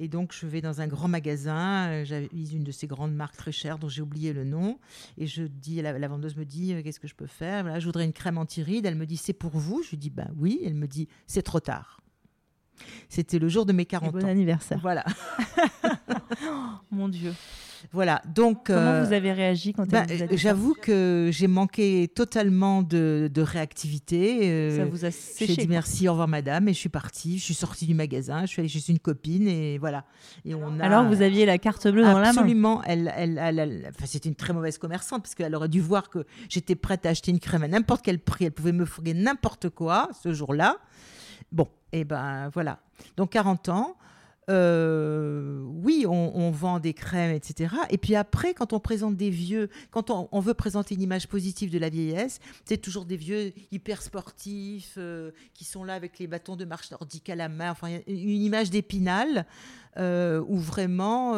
[0.02, 1.90] Et donc, je vais dans un grand magasin.
[1.90, 4.80] Euh, j'avais une de ces grandes marques très chères dont j'ai oublié le nom.
[5.18, 7.64] Et je dis, la, vendeuse me dit, euh, qu'est-ce que je peux faire?
[7.64, 8.86] Voilà, Je voudrais une crème anti-rides.
[8.86, 9.84] Elle me dit, c'est pour vous?
[9.84, 10.62] Je lui dis, bah oui.
[10.66, 12.00] Elle me dit, c'est trop tard.
[13.08, 14.28] C'était le jour de mes 40 bon ans.
[14.28, 14.80] anniversaire.
[14.82, 15.06] Voilà.
[16.92, 17.34] Mon Dieu.
[17.92, 18.66] Voilà, donc...
[18.66, 24.50] Comment euh, vous avez réagi quand bah, J'avoue que j'ai manqué totalement de, réactivité.
[24.50, 27.38] Euh, ça vous a séché J'ai dit merci, au revoir madame, et je suis partie.
[27.38, 30.04] Je suis sortie du magasin, je suis allée chez une copine, et voilà.
[30.46, 30.84] Et on a...
[30.84, 32.82] Alors vous aviez la carte bleue dans la main Absolument.
[32.84, 36.26] Elle, elle, elle, enfin, c'était une très mauvaise commerçante, parce qu'elle aurait dû voir que
[36.50, 38.46] j'étais prête à acheter une crème à n'importe quel prix.
[38.46, 40.78] Elle pouvait me fourguer n'importe quoi ce jour-là.
[41.52, 42.80] Bon, et ben voilà.
[43.18, 43.98] Donc 40 ans.
[44.50, 47.76] Euh, oui, on, vend des crèmes, etc.
[47.92, 51.70] Et puis après, quand on présente des vieux, quand on, veut présenter une image positive
[51.70, 56.26] de la vieillesse, c'est toujours des vieux hyper sportifs euh, qui sont là avec les
[56.26, 57.70] bâtons de marche nordique à la main.
[57.70, 59.46] Enfin, une image d'épinal
[59.98, 61.36] euh, où vraiment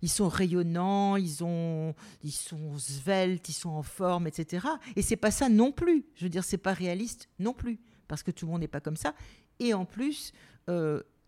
[0.00, 4.64] ils sont rayonnants, ils, ont, ils sont sveltes, ils sont en forme, etc.
[4.94, 6.04] Et c'est pas ça non plus.
[6.14, 8.80] Je veux dire, c'est pas réaliste non plus parce que tout le monde n'est pas
[8.80, 9.14] comme ça.
[9.60, 10.32] Et en plus,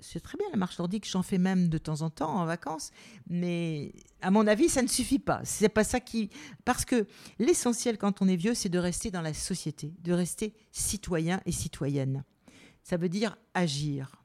[0.00, 2.90] c'est très bien la marche nordique, j'en fais même de temps en temps en vacances,
[3.28, 5.40] mais à mon avis, ça ne suffit pas.
[5.44, 6.30] C'est pas ça qui
[6.64, 7.06] parce que
[7.38, 11.52] l'essentiel quand on est vieux, c'est de rester dans la société, de rester citoyen et
[11.52, 12.24] citoyenne.
[12.82, 14.16] Ça veut dire agir.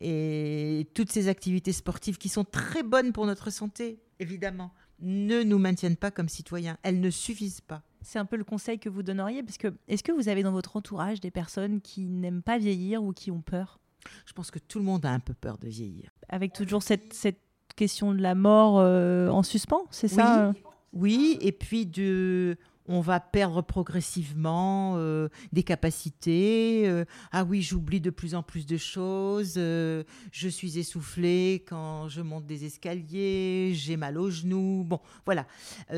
[0.00, 5.58] Et toutes ces activités sportives qui sont très bonnes pour notre santé, évidemment, ne nous
[5.58, 6.76] maintiennent pas comme citoyens.
[6.82, 7.84] Elles ne suffisent pas.
[8.02, 10.52] C'est un peu le conseil que vous donneriez, parce que est-ce que vous avez dans
[10.52, 13.78] votre entourage des personnes qui n'aiment pas vieillir ou qui ont peur?
[14.26, 16.10] Je pense que tout le monde a un peu peur de vieillir.
[16.28, 17.40] Avec toujours cette, cette
[17.76, 20.48] question de la mort euh, en suspens, c'est ça?
[20.48, 20.52] Euh
[20.92, 27.04] Oui, et puis de, on va perdre progressivement euh, des capacités.
[27.30, 29.54] ah oui, j'oublie de plus en plus de choses.
[29.54, 33.72] je suis essoufflée quand je monte des escaliers.
[33.74, 34.84] J'ai mal aux genoux.
[34.84, 35.46] Bon, voilà.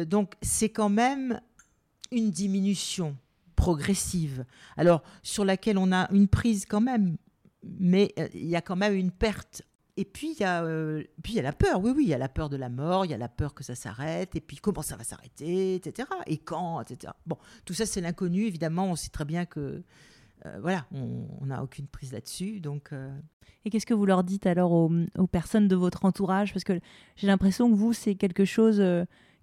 [0.06, 1.40] donc c'est quand même
[2.14, 3.16] une diminution
[3.56, 4.44] progressive.
[4.76, 7.16] Alors sur laquelle on a une prise quand même
[7.78, 9.62] mais euh, il y a quand même une perte
[9.96, 11.80] Et puis il y a, euh, puis y a la peur.
[11.80, 13.54] Oui, oui, il y a la peur de la mort, il y a la peur
[13.54, 16.08] que ça s'arrête, et puis comment ça va s'arrêter, etc.
[16.26, 17.12] Et quand, etc.
[17.26, 18.44] Bon, tout ça c'est l'inconnu.
[18.44, 19.82] Évidemment, on sait très bien que
[20.46, 22.60] euh, voilà, on n'a aucune prise là-dessus.
[22.60, 22.90] Donc,
[23.64, 26.52] Et qu'est-ce que vous leur dites alors aux, personnes de votre entourage?
[26.52, 26.78] Parce que
[27.16, 28.82] j'ai l'impression que vous, c'est quelque chose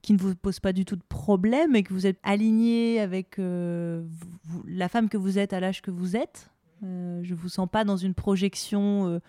[0.01, 3.37] qui ne vous pose pas du tout de problème et que vous êtes aligné avec
[3.39, 4.03] euh,
[4.67, 6.49] la femme que vous êtes à l'âge que vous êtes.
[6.83, 9.19] Euh, je vous sens pas dans une projection euh,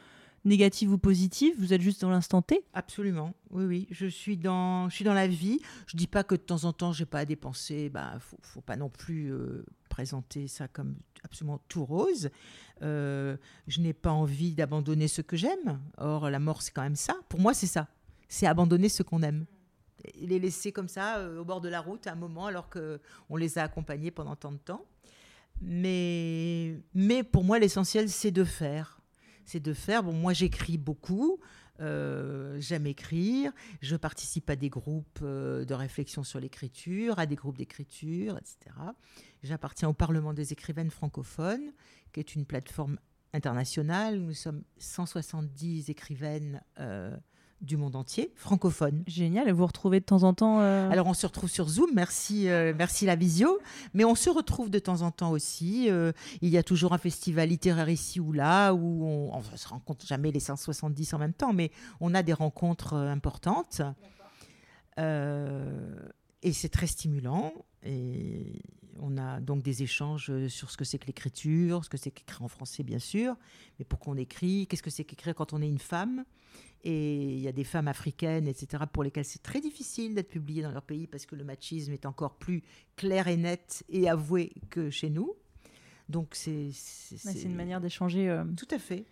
[0.44, 1.54] négative ou positive.
[1.58, 2.64] Vous êtes juste dans l'instant T.
[2.72, 3.88] Absolument, oui, oui.
[3.90, 5.60] Je suis dans, je suis dans la vie.
[5.86, 7.90] Je dis pas que de temps en temps j'ai pas à dépenser.
[7.90, 12.30] Bah, faut, faut pas non plus euh, présenter ça comme absolument tout rose.
[12.80, 15.78] Je n'ai pas envie d'abandonner ce que j'aime.
[15.98, 17.14] Or, la mort, c'est quand même ça.
[17.28, 17.86] Pour moi, c'est ça.
[18.28, 19.44] C'est abandonner ce qu'on aime.
[20.20, 23.00] Les laisser comme ça euh, au bord de la route à un moment alors que
[23.30, 24.84] on les a accompagnés pendant tant de temps.
[25.60, 29.00] Mais, mais pour moi, l'essentiel, c'est de faire.
[29.44, 30.02] C'est de faire.
[30.02, 31.38] Bon, moi, j'écris beaucoup.
[31.80, 37.34] Euh, j'aime écrire, je participe à des groupes euh, de réflexion sur l'écriture, à des
[37.34, 38.76] groupes d'écriture, etc.
[39.42, 41.72] J'appartiens au Parlement des écrivaines francophones,
[42.12, 42.98] qui est une plateforme
[43.32, 44.20] internationale.
[44.20, 46.62] Nous sommes 170 écrivaines
[47.62, 49.04] du monde entier, francophones.
[49.06, 49.48] Génial.
[49.48, 50.60] Et vous retrouvez de temps en temps.
[50.60, 53.58] euh, Alors on se retrouve sur Zoom, merci, euh, merci la visio,
[53.94, 55.88] mais on se retrouve de temps en temps aussi.
[55.88, 59.68] euh, il y a toujours un festival littéraire ici ou là où on, on se
[59.68, 61.70] rencontre jamais les 170 en même temps, mais
[62.00, 63.80] on a des rencontres importantes.
[64.98, 67.52] Et c'est très stimulant.
[67.84, 68.60] Et
[69.00, 72.42] on a donc des échanges sur ce que c'est que l'écriture, ce que c'est qu'écrire
[72.42, 73.34] en français, bien sûr,
[73.78, 76.24] mais pourquoi on écrit, qu'est-ce que c'est qu'écrire quand on est une femme?
[76.84, 80.62] Et il y a des femmes africaines, etc., pour lesquelles c'est très difficile d'être publiées
[80.62, 82.62] dans leur pays parce que le machisme est encore plus
[82.96, 85.34] clair et net et avoué que chez nous.
[86.08, 86.70] Donc c'est.
[86.72, 89.04] C'est une manière d'échanger euh, Tout à fait,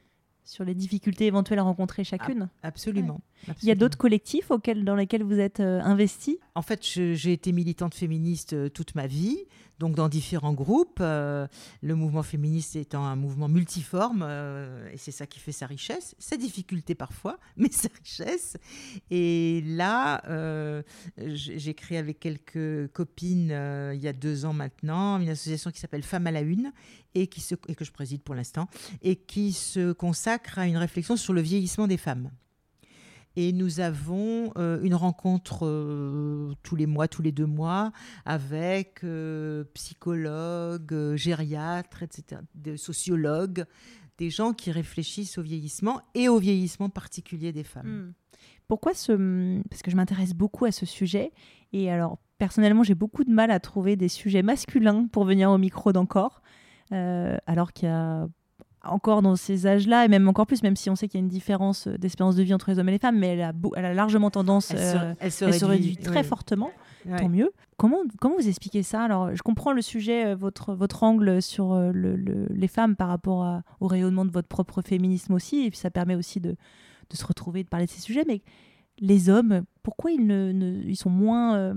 [0.45, 2.49] sur les difficultés éventuelles à rencontrer chacune.
[2.63, 3.21] absolument.
[3.63, 6.37] Il y a d'autres collectifs auxquels, dans lesquels vous êtes euh, investis?
[6.55, 9.39] En fait, j'ai été militante féministe euh, toute ma vie,
[9.81, 11.01] donc dans différents groupes.
[11.01, 11.49] euh,
[11.83, 16.15] le mouvement féministe étant un mouvement multiforme, euh, et c'est ça qui fait sa richesse,
[16.19, 18.57] sa difficulté parfois, mais sa richesse.
[19.11, 20.83] Et là, euh,
[21.17, 23.51] j'ai créé avec quelques copines
[23.95, 26.73] il y a deux ans maintenant une association qui s'appelle Femmes à la Une
[27.15, 28.69] et, et que je préside pour l'instant,
[29.03, 32.31] et qui se consacre à une réflexion sur le vieillissement des femmes.
[33.37, 37.93] Et nous avons euh, une rencontre euh, tous les mois, tous les deux mois,
[38.25, 43.65] avec euh, psychologues, gériatres, etc., des sociologues,
[44.19, 47.87] des gens qui réfléchissent au vieillissement et au vieillissement particulier des femmes.
[47.87, 48.13] Hmm.
[48.67, 49.61] Pourquoi ce...
[49.69, 51.33] Parce que je m'intéresse beaucoup à ce sujet.
[51.73, 55.59] Et alors, personnellement, j'ai beaucoup de mal à trouver des sujets masculins pour venir au
[55.59, 56.43] micro d'encore.
[56.93, 58.29] Alors qu'il y a
[58.85, 61.25] encore dans ces âges-là, et même encore plus, même si on sait qu'il y a
[61.25, 63.53] une différence euh, d'espérance de vie entre les hommes et les femmes, mais elle a,
[63.53, 64.71] beau- elle a largement tendance...
[64.71, 66.27] Elle se, euh, elle se elle se réduit, réduit très oui.
[66.27, 66.71] fortement,
[67.07, 67.19] Ouais.
[67.19, 67.51] tant mieux.
[67.79, 69.03] Comment, comment vous expliquez ça?
[69.03, 72.95] Alors, je comprends le sujet, euh, votre, votre angle sur euh, le- le- les femmes
[72.97, 76.41] par rapport à- au rayonnement de votre propre féminisme aussi, et puis ça permet aussi
[76.41, 78.43] de, de se retrouver, de parler de ces sujets, mais
[78.99, 81.75] les hommes, pourquoi ils, ne, ne- ils sont moins, euh,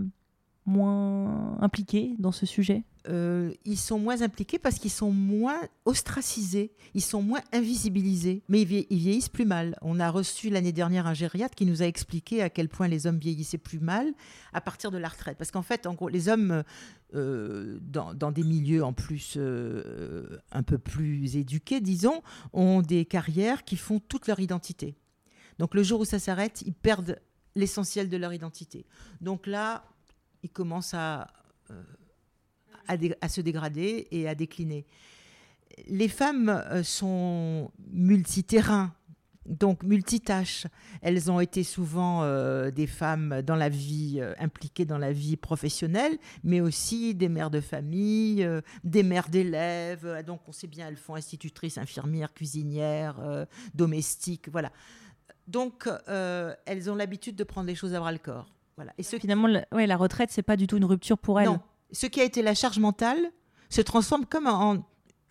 [0.65, 2.83] moins impliqués dans ce sujet?
[3.09, 8.61] Euh, ils sont moins impliqués parce qu'ils sont moins ostracisés, ils sont moins invisibilisés, mais
[8.61, 9.77] ils, vie- ils vieillissent plus mal.
[9.81, 13.05] On a reçu l'année dernière un gériatre qui nous a expliqué à quel point les
[13.05, 14.13] hommes vieillissaient plus mal
[14.53, 15.37] à partir de la retraite.
[15.37, 16.63] Parce qu'en fait, les hommes,
[17.13, 22.21] euh, dans, dans des milieux en plus euh, un peu plus éduqués, disons,
[22.53, 24.95] ont des carrières qui font toute leur identité.
[25.59, 27.19] Donc le jour où ça s'arrête, ils perdent
[27.55, 28.85] l'essentiel de leur identité.
[29.19, 29.83] Donc là,
[30.41, 31.27] ils commencent à...
[32.87, 34.85] à, dé- à se dégrader et à décliner.
[35.87, 38.93] Les femmes euh, sont multiterrains,
[39.47, 40.67] donc multitâches.
[41.01, 45.35] Elles ont été souvent euh, des femmes dans la vie, euh, impliquées dans la vie
[45.35, 50.23] professionnelle, mais aussi des mères de famille, euh, des mères d'élèves.
[50.25, 54.71] Donc on sait bien, elles font institutrices, infirmières, cuisinières, domestiques, voilà.
[55.47, 58.53] Donc elles ont l'habitude de prendre les choses à bras le corps.
[58.77, 58.93] Voilà.
[58.97, 61.39] Et ce qui Finalement, la, ouais, la retraite, c'est pas du tout une rupture pour
[61.41, 61.47] elles.
[61.49, 61.59] non.
[61.93, 63.31] Ce qui a été la charge mentale
[63.69, 64.85] se transforme comme en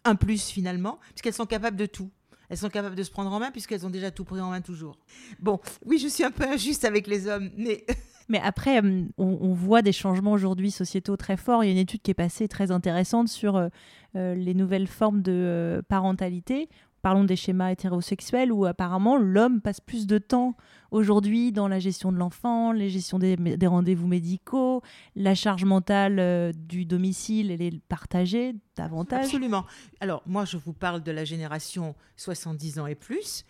[0.05, 2.11] un plus finalement, puisqu'elles sont capables de tout.
[2.49, 4.61] Elles sont capables de se prendre en main puisqu'elles ont déjà tout pris en main
[4.61, 4.99] toujours.
[5.41, 7.85] Bon, oui, je suis un peu injuste avec les hommes, mais
[8.29, 11.65] Mais après, on, on voit des changements aujourd'hui sociétaux très forts.
[11.65, 13.69] Il y a une étude qui est passée très intéressante sur euh,
[14.17, 16.69] euh, les nouvelles formes de euh, parentalité.
[17.03, 20.57] Parlons des schémas hétérosexuels où apparemment l'homme passe plus de temps
[20.93, 23.37] aujourd'hui dans la gestion de l'enfant, la gestion des,
[23.67, 24.83] rendez-vous médicaux,
[25.17, 29.25] la charge mentale euh, du domicile, elle est partagée davantage.
[29.25, 29.67] absolument.
[29.99, 33.45] Alors, moi, je vous parle de la génération 70 ans et plus.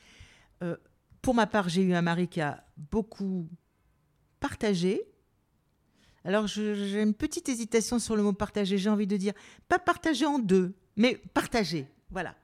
[0.62, 0.78] Euh,
[1.20, 3.50] pour ma part, j'ai eu un mari qui a beaucoup
[4.40, 5.02] partagé.
[6.24, 8.78] Alors, j'ai une petite hésitation sur le mot partager.
[8.78, 9.34] J'ai envie de dire,
[9.68, 11.86] pas partager en deux, mais partager.
[12.10, 12.34] Voilà.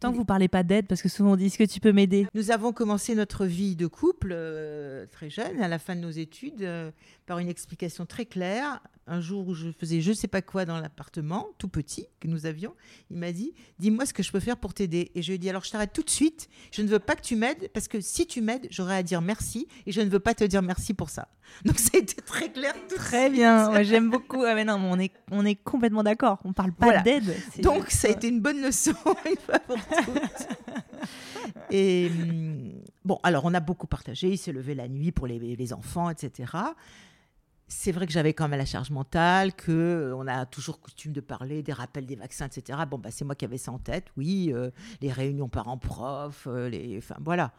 [0.00, 1.92] Tant que vous parlez pas d'aide, parce que souvent on dit est-ce que tu peux
[1.92, 2.26] m'aider?
[2.34, 6.10] Nous avons commencé notre vie de couple euh, très jeune, à la fin de nos
[6.10, 6.90] études, euh,
[7.26, 10.78] par une explication très claire un jour où je faisais je sais pas quoi dans
[10.78, 12.74] l'appartement, tout petit, que nous avions,
[13.10, 15.10] il m'a dit Dis-moi ce que je peux faire pour t'aider.
[15.14, 17.16] Et je lui ai dit Alors je t'arrête tout de suite, je ne veux pas
[17.16, 20.08] que tu m'aides, parce que si tu m'aides, j'aurai à dire merci, et je ne
[20.08, 21.28] veux pas te dire merci pour ça.
[21.64, 22.74] Donc ça a été très clair.
[22.88, 24.44] très bien, j'aime beaucoup.
[24.44, 27.34] Ah, mais non, on, est, on est complètement d'accord, on parle pas d'aide.
[27.62, 28.92] Donc ça a été une bonne leçon,
[29.28, 29.78] une fois pour
[31.70, 32.72] Et hum,
[33.04, 36.10] bon, alors on a beaucoup partagé, il s'est levé la nuit pour les, les enfants,
[36.10, 36.46] etc
[37.68, 41.12] c'est vrai que j'avais quand même la charge mentale, que euh, on a toujours coutume
[41.12, 42.80] de parler des rappels des vaccins, etc.
[42.90, 44.50] Bon, bah, c'est moi qui avais ça en tête, oui.
[44.54, 44.70] Euh,
[45.02, 47.52] les réunions parents-prof, euh, les, enfin voilà,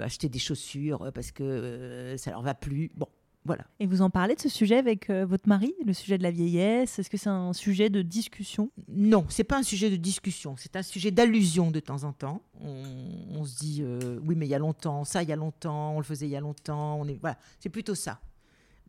[0.00, 2.90] acheter des chaussures parce que ça leur va plus.
[2.96, 3.08] Bon,
[3.46, 3.64] voilà.
[3.80, 6.98] Et vous en parlez de ce sujet avec votre mari, le sujet de la vieillesse?
[6.98, 8.70] Est-ce que c'est un sujet de discussion?
[8.88, 12.42] Non, c'est pas un sujet de discussion, c'est un sujet d'allusion de temps en temps.
[12.60, 12.82] On,
[13.30, 13.84] on se dit
[14.24, 16.32] oui, mais il y a longtemps, ça, il y a longtemps, on le faisait il
[16.32, 17.00] y a longtemps.
[17.00, 18.20] On est voilà, c'est plutôt ça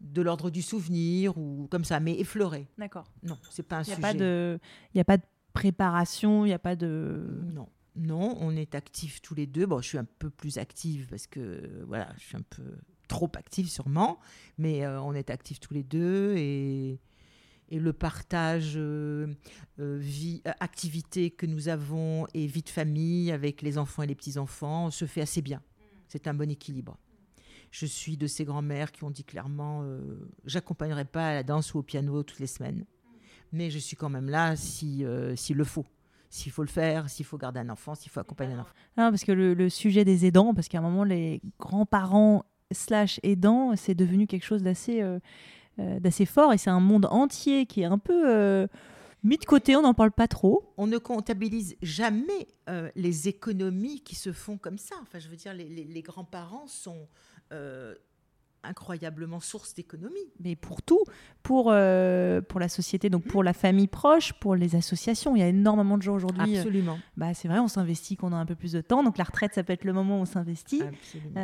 [0.02, 2.68] de l'ordre du souvenir ou comme ça, mais effleuré.
[2.78, 3.12] D'accord.
[3.24, 4.02] Non, c'est pas un y a sujet.
[4.02, 4.60] Pas de,
[4.94, 7.42] il n'y a pas de préparation, il n'y a pas de.
[7.54, 7.68] Non.
[7.96, 9.66] Non, on est actifs tous les deux.
[9.66, 12.62] Bon, je suis un peu plus active parce que voilà, je suis un peu
[13.08, 14.20] trop active sûrement,
[14.58, 17.00] mais euh, on est actifs tous les deux et,
[17.70, 19.28] et le partage euh,
[19.80, 24.16] euh, vie, activité que nous avons et vie de famille avec les enfants et les
[24.16, 25.62] petits enfants se fait assez bien.
[26.08, 26.98] C'est un bon équilibre.
[27.72, 30.00] Je suis de ces grands-mères qui ont dit clairement euh,
[30.46, 32.86] j'accompagnerai pas à la danse ou au piano toutes les semaines,
[33.52, 35.86] mais je suis quand même là si euh, s'il le faut.
[36.30, 38.74] S'il faut le faire, s'il faut garder un enfant, s'il faut accompagner un enfant.
[38.98, 43.76] Non, parce que le, sujet des aidants, parce qu'à un moment, les grands-parents slash aidants,
[43.76, 45.20] c'est devenu quelque chose d'assez euh,
[45.78, 48.68] d'assez fort et c'est un monde entier qui est un peu
[49.24, 50.74] mis de côté, on n'en parle pas trop.
[50.78, 52.48] On ne comptabilise jamais
[52.96, 54.96] les économies qui se font comme ça.
[55.04, 57.08] Enfin, je veux dire, les, grands-parents sont,
[57.54, 57.96] euh,
[58.64, 60.16] incroyablement source d'économie.
[60.40, 61.04] Mais pour tout,
[61.44, 65.44] pour, euh, pour la société, donc pour la famille proche, pour les associations, il y
[65.44, 66.56] a énormément de gens aujourd'hui.
[66.56, 67.00] Euh, Absolument.
[67.16, 69.04] bah, c'est vrai, on s'investit quand on a un peu plus de temps.
[69.04, 70.82] Donc la retraite, ça peut être le moment où on s'investit.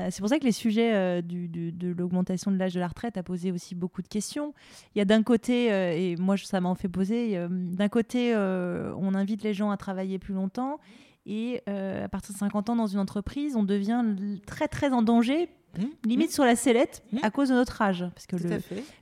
[0.10, 3.23] c'est pour ça que les sujets du, de l'augmentation de l'âge de la retraite a
[3.23, 4.54] posé aussi beaucoup de questions.
[4.95, 9.43] Il y a d'un côté, et moi ça m'en fait poser, d'un côté, on invite
[9.43, 10.80] les gens à travailler plus longtemps.
[11.26, 14.04] Et à partir de 50 ans dans une entreprise, on devient
[14.45, 16.08] très très en danger Mmh.
[16.08, 16.34] limite mmh.
[16.34, 17.18] sur la sellette mmh.
[17.24, 18.06] à cause de notre âge.
[18.14, 18.36] Parce que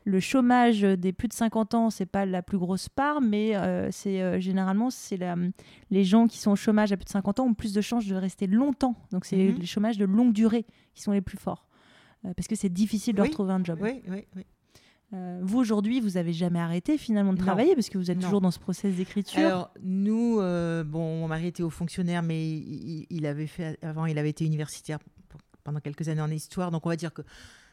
[0.06, 3.90] le, chômage des plus de 50 ans, c'est pas la plus grosse part, mais euh,
[3.92, 5.20] c'est euh, généralement c'est
[5.90, 8.06] les gens qui sont au chômage à plus de 50 ans ont plus de chances
[8.06, 8.96] de rester longtemps.
[9.12, 11.68] Donc c'est les chômages de longue durée qui sont les plus forts.
[12.26, 13.80] Euh, parce que c'est difficile de retrouver un job.
[13.82, 14.44] Oui, oui, oui.
[15.42, 18.52] vous aujourd'hui, vous avez jamais arrêté finalement de travailler parce que vous êtes toujours dans
[18.52, 19.40] ce process d'écriture.
[19.40, 24.30] Alors nous, bon, mon mari était haut fonctionnaire, mais il, avait fait avant, il avait
[24.30, 25.00] été universitaire
[25.64, 26.72] pendant quelques années en histoire.
[26.72, 27.22] Donc on va dire que,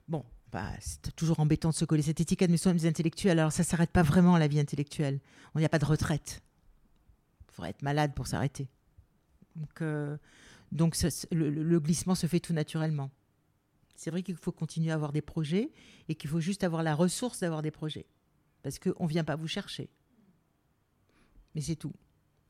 [0.08, 3.52] bon, bah, c'est toujours embêtant de se coller cette étiquette, mais sommes des intellectuels, alors
[3.52, 5.20] ça ne s'arrête pas vraiment la vie intellectuelle.
[5.54, 6.42] On n'y a pas de retraite.
[7.48, 8.68] Il faudrait être malade pour s'arrêter.
[9.56, 10.16] Donc, euh,
[10.72, 10.96] donc
[11.32, 13.10] le, glissement se fait tout naturellement.
[13.96, 15.72] C'est vrai qu'il faut continuer à avoir des projets
[16.08, 18.06] et qu'il faut juste avoir la ressource d'avoir des projets.
[18.62, 19.90] Parce qu'on ne vient pas vous chercher.
[21.54, 21.92] Mais c'est tout.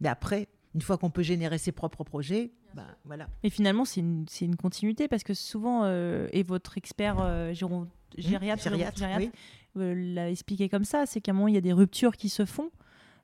[0.01, 3.29] Mais après, une fois qu'on peut générer ses propres projets, bah, voilà.
[3.43, 7.89] Mais finalement, c'est une, une, continuité parce que souvent, euh, et votre expert euh, Jérôme
[8.17, 8.69] Gériatre,
[9.77, 12.29] euh, l'a expliqué comme ça, c'est qu'à un moment, il y a des ruptures qui
[12.29, 12.71] se font.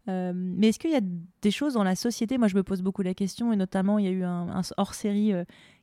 [0.06, 1.00] mais est-ce qu'il y a
[1.42, 4.04] des choses dans la société Moi, je me pose beaucoup la question, et notamment, il
[4.04, 5.32] y a eu un, hors-série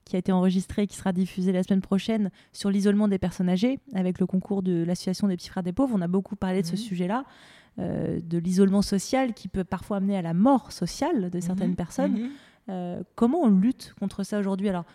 [0.05, 3.79] qui a été enregistré, qui sera diffusé la semaine prochaine, sur l'isolement des personnes âgées,
[3.93, 5.93] avec le concours de l'Association des petits frères des pauvres.
[5.95, 6.77] On a beaucoup parlé de ce mhm.
[6.77, 7.25] sujet-là.
[7.79, 11.75] Euh, de l'isolement social qui peut parfois amener à la mort sociale de certaines mhm.
[11.77, 12.11] personnes.
[12.11, 12.29] Mhm.
[12.69, 14.69] Euh, comment on lutte contre ça aujourd'hui?
[14.69, 14.85] Alors,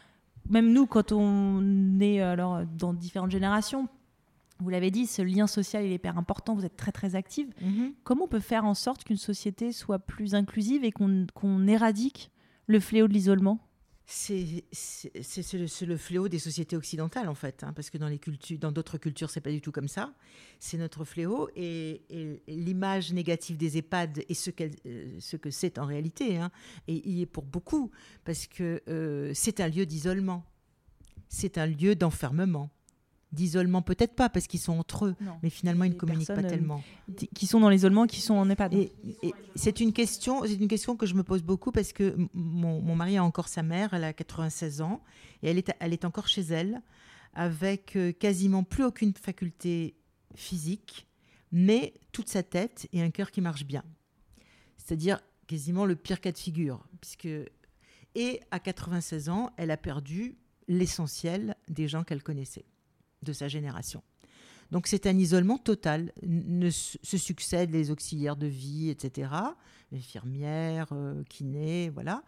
[0.49, 3.89] même nous, quand on est alors, dans différentes générations,
[4.61, 7.49] vous l'avez dit, ce lien social il est hyper important, vous êtes très très active.
[7.61, 7.93] Mhm.
[8.05, 12.31] Comment on peut faire en sorte qu'une société soit plus inclusive et qu'on éradique
[12.67, 13.59] le fléau de l'isolement?
[14.09, 14.63] C'est
[15.13, 18.71] le, le, fléau des sociétés occidentales en fait, hein, parce que dans les cultures, dans
[18.71, 20.15] d'autres cultures, c'est pas du tout comme ça.
[20.61, 22.03] C'est notre fléau et,
[22.47, 26.53] l'image négative des EHPAD et ce, euh, ce que c'est en réalité, hein,
[26.87, 27.91] et y est pour beaucoup,
[28.25, 30.45] parce que euh, c'est un lieu d'isolement,
[31.29, 32.71] c'est un lieu d'enfermement,
[33.33, 35.33] d'isolement, peut-être pas, parce qu'ils sont entre eux, Non.
[35.43, 36.83] mais finalement, ils ne communiquent pas euh, tellement.
[37.35, 38.73] Qui sont dans l'isolement, qui sont en EHPAD.
[38.75, 42.17] Et, et c'est une question, c'est une question que je me pose beaucoup parce que
[42.35, 45.03] mon, mon mari a encore sa mère, elle a 96 ans
[45.43, 46.83] et elle est, elle est encore chez elle
[47.35, 49.97] avec euh, quasiment plus aucune faculté
[50.35, 51.07] physique,
[51.53, 53.83] mais toute sa tête et un cœur qui marche bien.
[54.79, 57.29] C'est-à-dire quasiment le pire cas de figure, puisque
[58.15, 62.65] et à 96 ans, elle a perdu l'essentiel des gens qu'elle connaissait
[63.23, 64.03] de sa génération.
[64.71, 66.13] Donc c'est un isolement total.
[66.23, 69.31] Ne se succèdent les auxiliaires de vie, etc.,
[69.93, 72.23] infirmières, euh, kinés, voilà.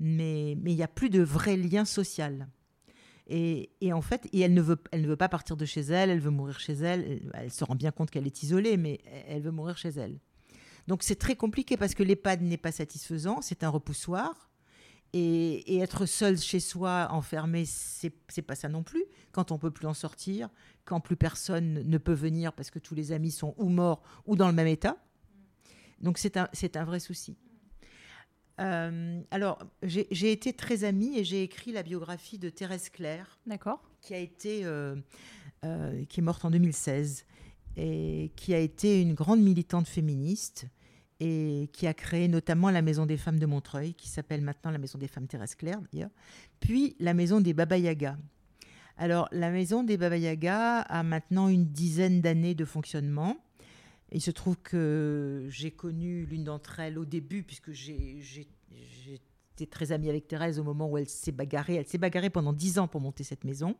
[0.00, 2.48] Mais mais il n'y a plus de vrai lien social.
[3.26, 5.80] Et, et en fait, et elle ne veut, elle ne veut pas partir de chez
[5.80, 6.10] elle.
[6.10, 7.00] Elle veut mourir chez elle.
[7.02, 10.18] Elle, elle se rend bien compte qu'elle est isolée, mais elle veut mourir chez elle.
[10.88, 13.40] Donc c'est très compliqué parce que l'EHPAD n'est pas satisfaisant.
[13.40, 14.50] C'est un repoussoir.
[15.16, 19.04] Et, et être seul chez soi, enfermé, c'est pas ça non plus.
[19.30, 20.48] Quand on peut plus en sortir,
[20.84, 24.34] quand plus personne ne peut venir parce que tous les amis sont ou morts ou
[24.34, 24.96] dans le même état.
[26.00, 27.36] Donc c'est un, un vrai souci.
[28.60, 33.38] Euh, alors, j'ai j'ai été très amie et j'ai écrit la biographie de Thérèse Claire,
[33.46, 33.82] D'accord.
[34.00, 34.94] qui a été, euh,
[35.64, 37.24] euh, qui est morte en 2016
[37.76, 40.66] et qui a été une grande militante féministe
[41.24, 44.78] et qui a créé notamment la Maison des femmes de Montreuil, qui s'appelle maintenant la
[44.78, 45.80] Maison des femmes Thérèse Claire
[46.60, 48.18] puis la Maison des Baba Yaga.
[48.98, 53.38] Alors, la Maison des Baba Yaga a maintenant une dizaine d'années de fonctionnement.
[54.12, 58.46] Il se trouve que j'ai connu l'une d'entre elles au début, puisque j'étais
[59.68, 61.76] très amie avec Thérèse au moment où elle s'est bagarrée.
[61.76, 63.76] Elle s'est bagarrée pendant dix ans pour monter cette maison.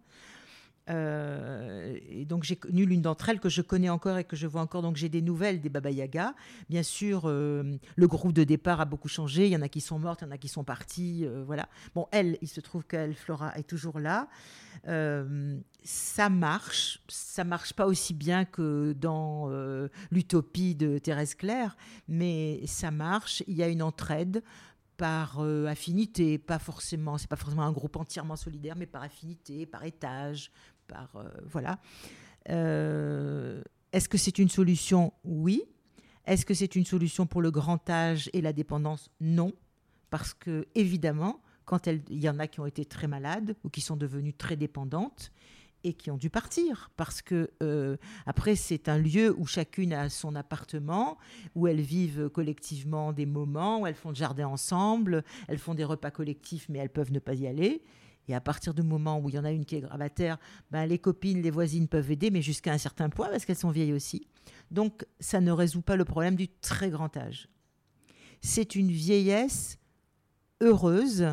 [0.90, 4.46] Euh, et donc j'ai connu l'une d'entre elles que je connais encore et que je
[4.46, 4.82] vois encore.
[4.82, 6.34] Donc j'ai des nouvelles des Baba Yaga.
[6.68, 9.46] Bien sûr, euh, le groupe de départ a beaucoup changé.
[9.46, 11.24] Il y en a qui sont mortes, il y en a qui sont partis.
[11.24, 11.68] euh, voilà.
[11.94, 14.28] Bon, elle, il se trouve qu'elle, Flora, est toujours là.
[15.82, 17.00] Ça marche.
[17.08, 19.48] Ça marche pas aussi bien que dans
[20.10, 21.76] l'utopie de Thérèse Claire,
[22.08, 23.42] mais ça marche.
[23.46, 24.42] Il y a une entraide
[24.96, 29.84] par affinité, pas forcément, c'est pas forcément un groupe entièrement solidaire, mais par affinité, par
[29.84, 30.52] étage,
[30.86, 31.78] par euh, voilà.
[32.50, 33.62] Euh,
[33.92, 35.12] Est-ce que c'est une solution?
[35.24, 35.62] Oui.
[36.26, 39.10] Est-ce que c'est une solution pour le grand âge et la dépendance?
[39.20, 39.52] Non,
[40.10, 43.80] parce que évidemment, quand il y en a qui ont été très malades ou qui
[43.80, 45.32] sont devenues très dépendantes
[45.86, 50.08] et qui ont dû partir, parce que euh, après c'est un lieu où chacune a
[50.08, 51.18] son appartement,
[51.54, 55.84] où elles vivent collectivement des moments, où elles font le jardin ensemble, elles font des
[55.84, 57.82] repas collectifs, mais elles peuvent ne pas y aller.
[58.28, 60.38] Et à partir du moment où il y en a une qui est gravataire,
[60.70, 63.70] ben, les copines, les voisines peuvent aider, mais jusqu'à un certain point, parce qu'elles sont
[63.70, 64.26] vieilles aussi.
[64.70, 67.48] Donc, ça ne résout pas le problème du très grand âge.
[68.40, 69.78] C'est une vieillesse
[70.60, 71.26] heureuse,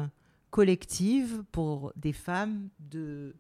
[0.50, 3.36] collective, pour des femmes de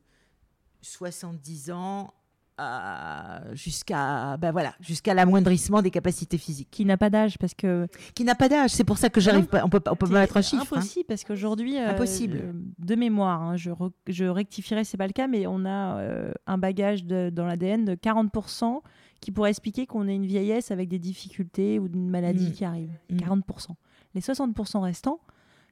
[0.81, 2.13] 70 ans
[2.61, 6.69] à- jusqu'à ben voilà, jusqu'à l'amoindrissement des capacités physiques.
[6.71, 9.47] Qui n'a pas d'âge parce que Qui n'a pas d'âge, c'est pour ça que j'arrive
[9.47, 10.73] pas, on peut, pas- on peut pas mettre un chiffre.
[10.73, 10.77] hein.
[10.79, 12.37] Impossible parce qu'aujourd'hui, euh, Impossible.
[12.43, 15.97] euh, de mémoire, hein, je, re- je rectifierai, c'est pas le cas, mais on a
[15.99, 18.81] euh, un bagage de- dans l'ADN de 40%
[19.19, 22.51] qui pourrait expliquer qu'on ait une vieillesse avec des difficultés ou une maladie Mm.
[22.53, 22.91] qui arrive.
[23.09, 23.17] Mm.
[23.17, 23.75] 40%.
[24.15, 25.19] Les 60% restants,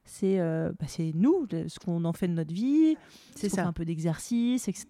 [0.06, 0.86] c'est euh, bah,
[1.16, 2.96] nous, ce qu'on en fait de notre vie,
[3.36, 3.68] C'est fait ça.
[3.68, 4.86] un peu d'exercice, etc.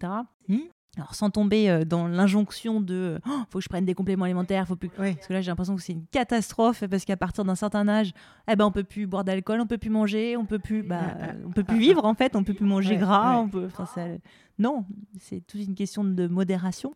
[0.48, 0.56] Mm.
[0.96, 4.66] Alors sans tomber euh, dans l'injonction de oh, faut que je prenne des compléments alimentaires,
[4.66, 5.14] faut plus Oui.
[5.14, 8.12] parce que là, j'ai l'impression que c'est une catastrophe parce qu'à partir d'un certain âge,
[8.50, 11.14] eh ben, on peut plus boire d'alcool, on peut plus manger, on peut plus, bah,
[11.46, 13.42] on peut plus vivre en fait, on peut plus manger Ouais, gras, ouais.
[13.44, 14.08] on peut, enfin, ça-
[14.58, 14.84] non,
[15.20, 16.92] c'est toute une question de modération.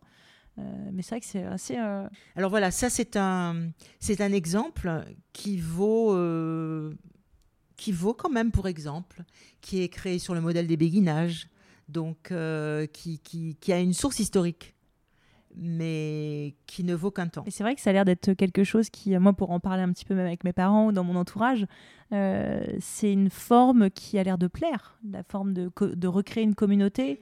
[0.59, 0.61] Euh,
[0.93, 1.75] mais c'est vrai que c'est assez.
[1.77, 3.69] euh, Alors voilà, ça c'est un,
[3.99, 6.93] c'est un exemple qui vaut, euh,
[7.77, 9.23] qui vaut quand même pour exemple,
[9.61, 11.49] qui est créé sur le modèle des béguinages,
[11.87, 14.75] donc euh, qui, qui, qui a une source historique,
[15.55, 17.43] mais qui ne vaut qu'un temps.
[17.45, 19.83] Et c'est vrai que ça a l'air d'être quelque chose qui, moi, pour en parler
[19.83, 21.65] un petit peu même avec mes parents ou dans mon entourage,
[22.13, 27.19] euh, c'est une forme qui a l'air de plaire, la forme de, recréer une communauté.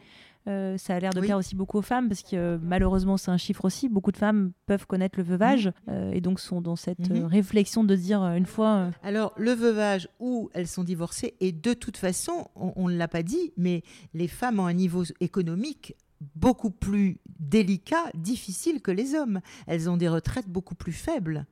[0.48, 1.28] Euh, ça a l'air de Oui.
[1.28, 3.88] plaire aussi beaucoup aux femmes parce que euh, malheureusement c'est un chiffre aussi.
[3.88, 7.26] Beaucoup de femmes peuvent connaître le veuvage euh, et donc sont dans cette Mhm.
[7.26, 11.96] réflexion de dire une fois Alors, le veuvage où elles sont divorcées, et de toute
[11.98, 13.84] façon, on ne l'a pas dit, mais
[14.14, 15.96] les femmes ont un niveau économique
[16.36, 19.40] beaucoup plus délicat, difficile que les hommes.
[19.68, 21.46] Elles ont des retraites beaucoup plus faibles,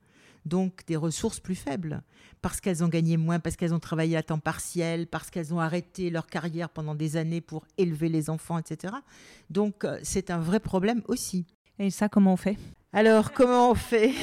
[0.44, 2.02] donc des ressources plus faibles,
[2.40, 5.60] parce qu'elles ont gagné moins, parce qu'elles ont travaillé à temps partiel, parce qu'elles ont
[5.60, 8.94] arrêté leur carrière pendant des années pour élever les enfants, etc.
[9.50, 11.46] Donc, euh, c'est un vrai problème aussi.
[11.78, 12.56] et ça comment on fait?
[12.94, 14.12] Alors, comment on fait?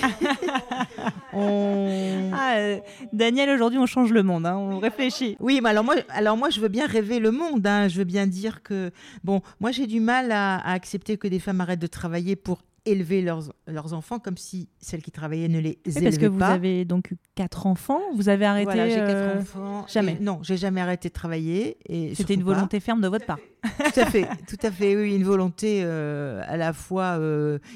[2.31, 2.79] Ah, euh,
[3.13, 5.35] Daniel, aujourd'hui, on change le monde, hein, on réfléchit.
[5.39, 7.65] Oui, mais alors moi, alors moi, je veux bien rêver le monde.
[7.65, 7.87] Hein.
[7.87, 8.91] Je veux bien dire que,
[9.23, 13.21] bon, moi, j'ai du mal à, accepter que des femmes arrêtent de travailler pour élever
[13.21, 16.01] leurs, leurs enfants comme si celles qui travaillaient ne les élevaient pas.
[16.01, 19.41] Parce que vous avez donc eu quatre enfants, vous avez arrêté Voilà, j'ai quatre euh,
[19.41, 19.85] enfants.
[19.87, 20.17] Jamais.
[20.19, 21.77] non, j'ai jamais arrêté de travailler.
[21.87, 23.39] Et C'était une volonté ferme de votre part.
[23.63, 24.95] Tout à fait, tout à fait.
[24.95, 27.19] Oui, une volonté euh, à la fois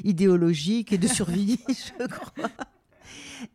[0.03, 2.49] idéologique et de survie, je crois.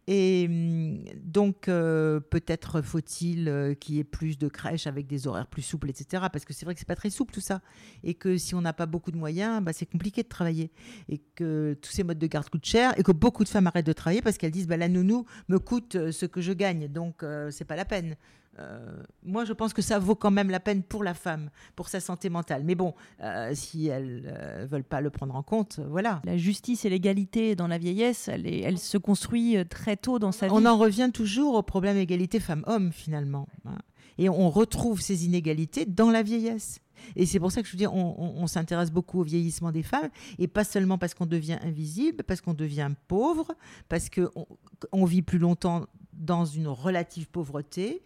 [0.06, 5.26] Et hum, donc, euh, peut-être faut-il euh, qu'il y ait plus de crèches avec des
[5.26, 6.24] horaires plus souples, etc.
[6.32, 7.60] Parce que c'est vrai que c'est pas très souple tout ça.
[8.04, 10.70] Et que si on n'a pas beaucoup de moyens, bah, c'est compliqué de travailler.
[11.08, 12.98] Et que tous ces modes de garde coûtent cher.
[12.98, 15.58] Et que beaucoup de femmes arrêtent de travailler parce qu'elles disent bah, la nounou me
[15.58, 16.88] coûte euh, ce que je gagne.
[16.88, 18.16] Donc, c'est pas la peine.
[18.58, 21.88] Euh, moi, je pense que ça vaut quand même la peine pour la femme, pour
[21.88, 22.62] sa santé mentale.
[22.64, 26.20] Mais bon, euh, si elles ne euh, veulent pas le prendre en compte, voilà.
[26.24, 30.46] La justice et l'égalité dans la vieillesse, elle, elle, se construit très tôt dans sa
[30.46, 30.52] vie.
[30.54, 33.48] On en revient toujours au problème égalité femmes-hommes, finalement.
[33.64, 33.78] Hein.
[34.18, 36.80] Et on retrouve ces inégalités dans la vieillesse.
[37.16, 40.08] Et c'est pour ça que je veux dire, on, s'intéresse beaucoup au vieillissement des femmes,
[40.38, 43.54] et pas seulement parce qu'on devient invisible, parce qu'on devient pauvre,
[43.88, 44.46] parce qu'on
[44.92, 48.02] on vit plus longtemps dans une relative pauvreté,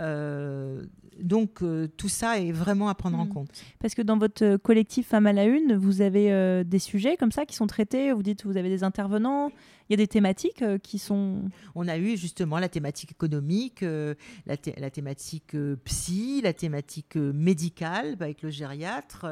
[0.00, 0.82] euh,
[1.18, 3.30] donc euh, tout ça est vraiment à prendre en mm.
[3.30, 3.64] compte.
[3.80, 7.32] Parce que dans votre euh, collectif Femmes à la Une, vous avez des sujets comme
[7.32, 8.12] ça qui sont traités.
[8.12, 9.50] Vous dites vous avez des intervenants.
[9.88, 11.42] Il y a des thématiques qui sont.
[11.74, 18.42] On a eu justement la thématique économique, la, la, thématique psy, la thématique médicale avec
[18.42, 19.26] le gériatre.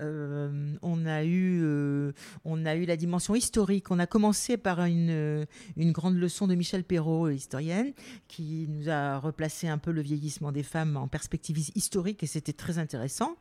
[0.00, 2.12] Euh, on, a eu, euh,
[2.44, 3.90] on a eu la dimension historique.
[3.90, 5.44] On a commencé par une, euh,
[5.76, 7.92] une grande leçon de Michel Perrault, historienne,
[8.28, 12.52] qui nous a replacé un peu le vieillissement des femmes en perspective historique et c'était
[12.52, 13.36] très intéressant.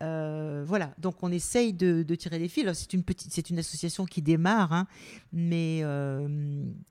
[0.00, 2.70] voilà, donc on essaye de, tirer des fils.
[2.74, 3.02] C'est une,
[3.50, 4.86] une association qui démarre, hein,
[5.32, 5.82] mais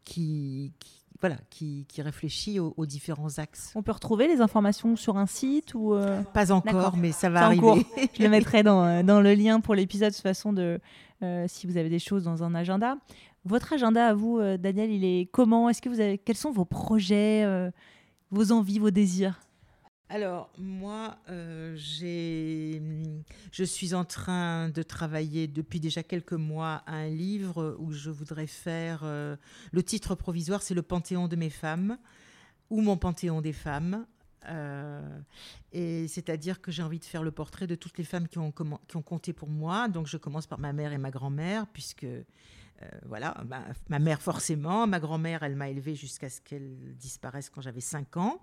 [0.03, 3.71] qui, qui voilà, qui, réfléchit aux, différents axes.
[3.73, 7.45] On peut retrouver les informations sur un site ou euh, Pas encore, mais ça va
[7.45, 7.83] arriver.
[8.13, 10.79] Je le mettrai dans, euh, dans le lien pour l'épisode de façon de
[11.23, 12.97] euh, si vous avez des choses dans un agenda.
[13.43, 15.67] Votre agenda à vous, Daniel, il est comment?
[15.67, 17.43] Est-ce que vous avez quels sont vos projets,
[18.31, 19.39] vos envies, vos désirs?
[20.07, 27.09] Alors, moi, euh, je suis en train de travailler depuis déjà quelques mois à un
[27.09, 29.01] livre où je voudrais faire.
[29.03, 29.35] Euh,
[29.71, 31.97] le titre provisoire, c'est Le Panthéon de mes femmes
[32.69, 34.05] ou Mon Panthéon des femmes.
[34.47, 35.19] Euh,
[35.71, 38.51] et c'est-à-dire que j'ai envie de faire le portrait de toutes les femmes qui ont,
[38.51, 39.87] compté pour moi.
[39.87, 42.05] Donc, je commence par ma mère et ma grand-mère, puisque.
[43.07, 47.61] voilà, ma, ma, mère forcément, ma grand-mère, elle m'a élevée jusqu'à ce qu'elle disparaisse quand
[47.61, 48.39] j'avais 5 ans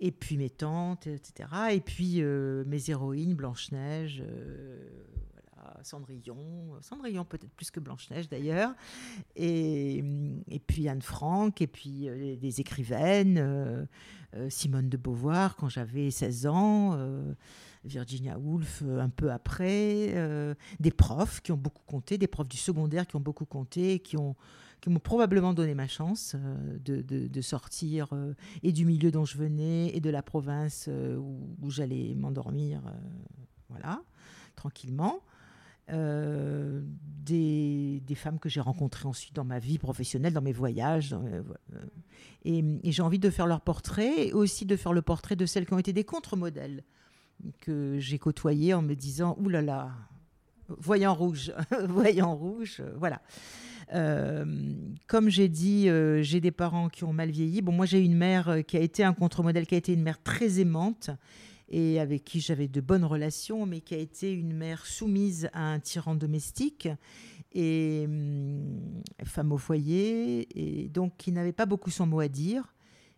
[0.00, 1.48] et puis mes tantes, etc.
[1.72, 4.78] Et puis euh, mes héroïnes, Blanche-Neige, euh,
[5.82, 8.72] Cendrillon, Cendrillon peut-être plus que Blanche-Neige d'ailleurs,
[9.36, 10.02] et,
[10.48, 13.86] et, puis Anne Frank, et puis euh, des écrivaines,
[14.48, 16.98] Simone de Beauvoir quand j'avais 16 ans.
[17.82, 23.06] Virginia Woolf un peu après, des profs qui ont beaucoup compté, des profs du secondaire
[23.06, 24.36] qui ont beaucoup compté, qui ont,
[24.80, 29.36] qui m'ont probablement donné ma chance euh, de, sortir euh, et du milieu dont je
[29.36, 32.82] venais et de la province euh, où, j'allais m'endormir,
[33.68, 34.02] voilà,
[34.56, 35.20] tranquillement.
[35.88, 37.22] des,
[38.16, 41.16] femmes que j'ai rencontrées ensuite dans ma vie professionnelle, dans mes voyages.
[42.44, 45.66] et, j'ai envie de faire leur portrait et aussi de faire le portrait de celles
[45.66, 46.82] qui ont été des contre-modèles
[47.60, 49.92] que j'ai côtoyées en me disant là,
[50.68, 51.52] voyant rouge,
[51.88, 53.22] voyant rouge, voilà.
[53.92, 54.44] Euh,
[55.08, 57.62] comme j'ai dit, euh, j'ai des parents qui ont mal vieilli.
[57.62, 60.02] Bon, moi, j'ai une mère euh, qui a été un contre-modèle, qui a été une
[60.02, 61.10] mère très aimante
[61.68, 65.72] et avec qui j'avais de bonnes relations, mais qui a été une mère soumise à
[65.72, 66.88] un tyran domestique
[67.52, 72.74] et hum, femme au foyer, et donc qui n'avait pas beaucoup son mot à dire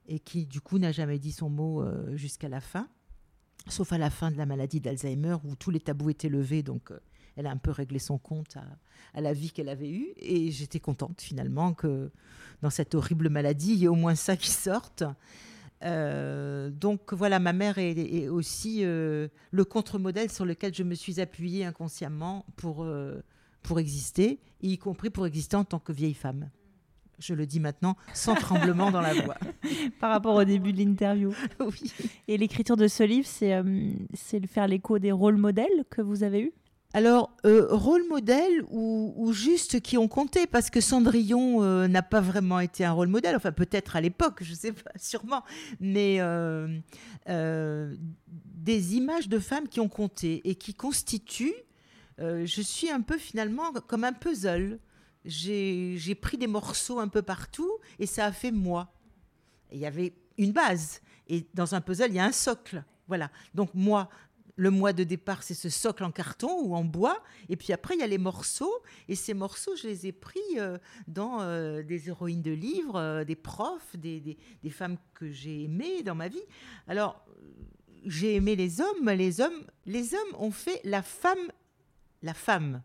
[0.07, 1.83] et qui du coup n'a jamais dit son mot
[2.15, 2.89] jusqu'à la fin,
[3.69, 6.93] sauf à la fin de la maladie d'Alzheimer où tous les tabous étaient levés, donc
[7.37, 8.57] elle a un peu réglé son compte
[9.15, 10.09] à, la vie qu'elle avait eue.
[10.17, 12.11] Et j'étais contente finalement que
[12.63, 15.05] dans cette horrible maladie, il y ait au moins ça qui sorte.
[15.85, 21.21] Euh, donc voilà, ma mère est, aussi euh, le contre-modèle sur lequel je me suis
[21.21, 23.21] appuyée inconsciemment pour, euh,
[23.63, 26.51] pour exister, y compris pour exister en tant que vieille femme.
[27.19, 29.37] Je le dis maintenant sans tremblement dans la voix.
[30.01, 31.33] Par rapport au début de l'interview.
[31.61, 31.93] Oui.
[32.27, 36.53] Et l'écriture de ce livre, c'est faire l'écho des rôles modèles que vous avez eus?
[36.95, 42.21] Alors, euh, rôle modèle ou, juste qui ont compté, parce que Cendrillon euh, n'a pas
[42.21, 45.43] vraiment été un rôle modèle, enfin peut-être à l'époque, je ne sais pas, sûrement,
[45.81, 46.69] mais euh,
[47.27, 51.55] des images de femmes qui ont compté et qui constituent,
[52.19, 54.79] je suis un peu finalement comme un puzzle
[55.25, 58.93] j'ai pris des morceaux un peu partout et ça a fait moi.
[59.71, 61.01] Il y avait une base.
[61.29, 62.85] Et dans un puzzle, il y a un socle.
[63.09, 63.31] Voilà.
[63.55, 64.09] Donc moi,
[64.57, 67.23] le mois de départ, c'est ce socle en carton ou en bois.
[67.49, 68.73] Et puis après, il y a les morceaux.
[69.09, 70.79] Et ces morceaux, je les ai pris euh,
[71.09, 76.03] dans euh, des héroïnes de livres, euh, des profs, des, des, femmes que j'ai aimées
[76.03, 76.43] dans ma vie.
[76.87, 77.25] Alors,
[78.05, 79.09] j'ai aimé les hommes.
[79.11, 81.51] Les hommes, les hommes ont fait la femme,
[82.23, 82.83] la femme,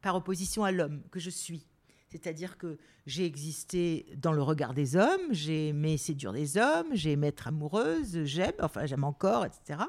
[0.00, 1.69] par opposition à l'homme que je suis.
[2.10, 7.12] C'est-à-dire que j'ai existé dans le regard des hommes, j'ai aimé séduire des hommes, j'ai
[7.12, 9.84] aimé être amoureuse, j'aime, enfin j'aime encore, etc.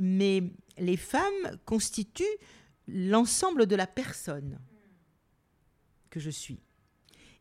[0.00, 0.44] Mais
[0.78, 2.24] les femmes constituent
[2.86, 4.60] l'ensemble de la personne
[6.08, 6.60] que je suis.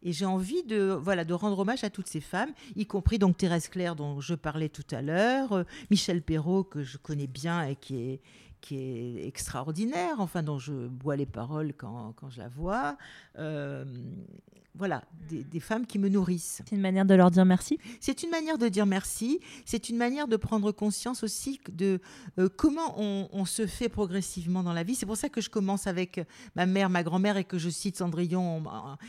[0.02, 3.38] Et j'ai envie de, voilà, de rendre hommage à toutes ces femmes, y compris donc
[3.38, 7.64] Thérèse Claire dont je parlais tout à l'heure, euh, Michel Perrault que je connais bien
[7.64, 8.22] et qui est,
[8.62, 12.98] qui est extraordinaire, enfin dont je bois les paroles quand, je la vois.
[13.38, 13.86] Euh,
[14.76, 16.62] voilà, des, femmes qui me nourrissent.
[16.66, 19.98] C'est une manière de leur dire merci C'est une manière de dire merci, c'est une
[19.98, 22.00] manière de prendre conscience aussi de
[22.38, 24.96] euh, comment on, se fait progressivement dans la vie.
[24.96, 26.22] C'est pour ça que je commence avec
[26.56, 28.64] ma mère, ma grand-mère et que je cite Cendrillon.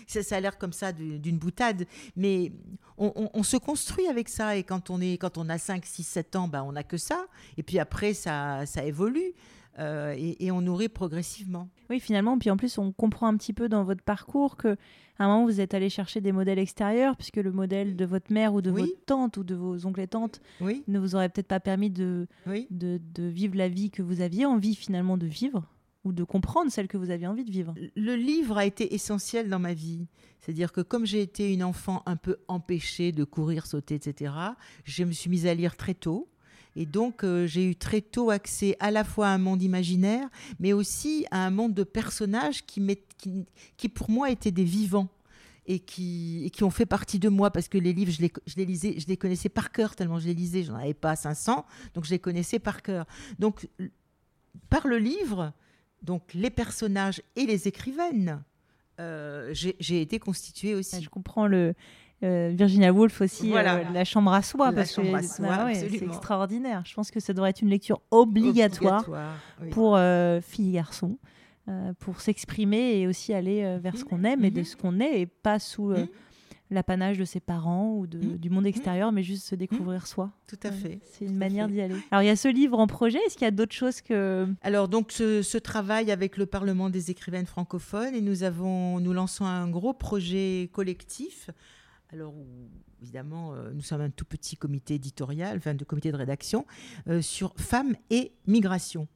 [0.06, 1.86] Ça, ça a l'air comme ça d'une boutade,
[2.16, 2.52] mais
[2.96, 6.36] on, se construit avec ça et quand on, est, quand on a 5, 6, 7
[6.36, 7.26] ans, ben, on n'a que ça.
[7.56, 9.34] Et puis après, ça, ça évolue.
[9.78, 11.68] Euh, et, on nourrit progressivement.
[11.88, 14.76] Oui, finalement, puis en plus, on comprend un petit peu dans votre parcours que
[15.20, 18.32] à un moment, vous êtes allé chercher des modèles extérieurs, puisque le modèle de votre
[18.32, 21.46] mère ou de votre tante ou de vos oncles et tantes ne vous aurait peut-être
[21.46, 22.26] pas permis de,
[22.70, 25.68] de, de, vivre la vie que vous aviez envie finalement de vivre
[26.04, 27.74] ou de comprendre celle que vous aviez envie de vivre.
[27.96, 30.06] Le livre a été essentiel dans ma vie.
[30.40, 34.32] C'est-à-dire que comme j'ai été une enfant un peu empêchée de courir, sauter, etc.,
[34.84, 36.29] je me suis mise à lire très tôt.
[36.76, 40.28] Et donc, euh, j'ai eu très tôt accès à la fois à un monde imaginaire,
[40.58, 45.08] mais aussi à un monde de personnages qui, pour moi, étaient des vivants.
[45.66, 48.64] Et qui, ont fait partie de moi parce que les livres, je les, je les,
[48.64, 50.64] lisais, je les connaissais par cœur tellement je les lisais.
[50.64, 51.64] J'en avais pas 500,
[51.94, 53.06] donc je les connaissais par cœur.
[53.38, 53.68] Donc,
[54.68, 55.52] par le livre,
[56.02, 58.42] donc les personnages et les écrivaines,
[58.98, 61.02] euh, j'ai été constituée aussi.
[61.02, 61.74] Je comprends le,
[62.22, 65.20] euh, Virginia Woolf aussi, euh, La chambre à soie, parce que bah
[65.72, 66.82] c'est extraordinaire.
[66.84, 69.06] Je pense que ça devrait être une lecture obligatoire,
[69.70, 71.18] pour euh, filles et garçons,
[71.98, 74.64] pour s'exprimer et aussi aller vers ce qu'on aime et de mhm.
[74.64, 76.08] ce qu'on est, et pas sous mhm.
[76.70, 78.36] l'apanage de ses parents ou de, mhm.
[78.36, 80.30] du monde extérieur, mais juste se découvrir soi.
[80.46, 81.00] Tout à fait.
[81.04, 81.94] C'est une manière d'y aller.
[82.10, 84.46] Alors il y a ce livre en projet, est-ce qu'il y a d'autres choses que...
[84.60, 89.14] Alors donc ce, ce, travail avec le Parlement des écrivaines francophones, et nous, avons, nous
[89.14, 91.50] lançons un gros projet collectif
[92.12, 92.34] alors
[93.00, 96.66] évidemment, euh, nous sommes un tout petit comité éditorial, enfin de comité de rédaction,
[97.08, 99.08] euh, sur femmes et migration.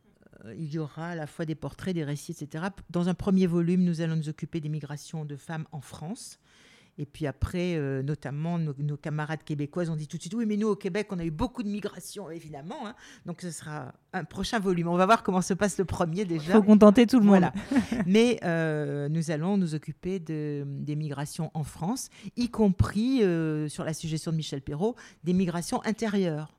[0.44, 2.66] Euh, il y aura à la fois des portraits, des récits, etc.
[2.90, 6.38] Dans un premier volume, nous allons nous occuper des migrations de femmes en France.
[6.98, 10.56] Et puis après, euh, notamment, nos, camarades québécoises ont dit tout de suite, oui, mais
[10.56, 12.86] nous, au Québec, on a eu beaucoup de migrations, évidemment.
[12.86, 12.94] Hein.
[13.26, 14.88] Donc, ce sera un prochain volume.
[14.88, 16.52] On va voir comment se passe le premier déjà.
[16.52, 17.50] Il faut contenter tout le monde.
[18.06, 23.84] mais euh, nous allons nous occuper de, des migrations en France, y compris, euh, sur
[23.84, 26.54] la suggestion de Michel Perrault, des migrations intérieures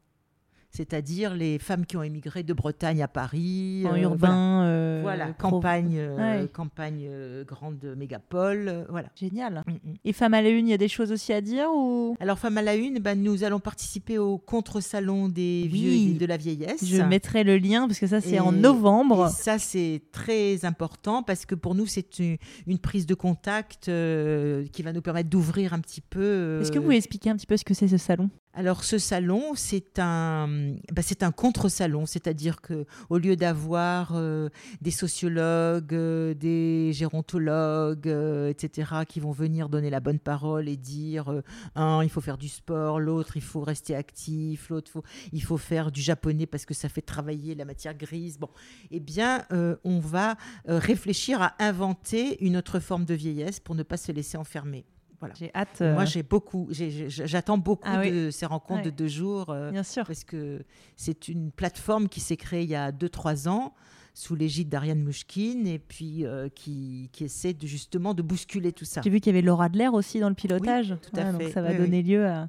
[0.76, 3.84] c'est-à-dire les femmes qui ont émigré de Bretagne à Paris.
[3.86, 5.02] En euh, urbain.
[5.02, 7.10] Voilà, euh, campagne, euh, campagne
[7.48, 8.86] grande mégapole.
[8.90, 9.08] voilà.
[9.16, 9.64] Génial.
[9.66, 9.94] Mm, mm.
[10.04, 12.18] Et Femmes à la Une, il y a des choses aussi à dire ou...
[12.20, 16.26] Alors, Femmes à la Une, ben, nous allons participer au contre-salon des vieux et de
[16.26, 16.84] la vieillesse.
[16.84, 19.30] Je mettrai le lien parce que ça, c'est en novembre.
[19.30, 24.84] ça, c'est très important parce que pour nous, c'est une, une, prise de contact qui
[24.84, 26.60] va nous permettre d'ouvrir un petit peu.
[26.62, 28.30] Est-ce que vous pouvez expliquer un petit peu ce que c'est ce salon?
[28.56, 30.48] Alors ce salon, c'est un,
[30.94, 34.48] bah, c'est un contre-salon, c'est-à-dire que au lieu d'avoir euh,
[34.82, 40.78] des sociologues, euh, des gérontologues, euh, etc., qui vont venir donner la bonne parole et
[40.78, 41.42] dire
[41.76, 45.04] un, il faut faire du sport, l'autre, il faut rester actif, l'autre,
[45.34, 48.40] il faut faire du japonais parce que ça fait travailler la matière grise.
[48.40, 48.50] Bon,
[48.90, 49.46] eh bien,
[49.84, 54.38] on va réfléchir à inventer une autre forme de vieillesse pour ne pas se laisser
[54.38, 54.86] enfermer.
[55.34, 55.82] J'ai hâte.
[55.82, 59.50] Moi, euh, j'ai beaucoup, j'attends beaucoup ah de ces rencontres de deux jours.
[59.50, 60.06] Euh, Bien sûr.
[60.06, 60.64] Parce que
[60.96, 63.74] c'est une plateforme qui s'est créée il y a 2-3 ans
[64.14, 68.86] sous l'égide d'Ariane Mouchkine et puis euh, qui, qui, essaie de, justement de bousculer tout
[68.86, 69.02] ça.
[69.04, 70.96] J'ai vu qu'il y avait Laura Adler aussi dans le pilotage.
[71.02, 71.32] tout à fait.
[71.32, 72.48] Donc ça va donner lieu à,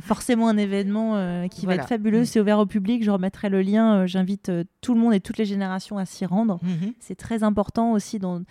[0.00, 2.24] forcément un événement qui va être fabuleux.
[2.24, 3.04] C'est ouvert au public.
[3.04, 4.06] Je remettrai le lien.
[4.06, 4.50] J'invite
[4.80, 6.60] tout le monde et toutes les générations à s'y rendre.
[6.64, 6.94] Mm-hmm.
[6.98, 8.42] C'est très important aussi dans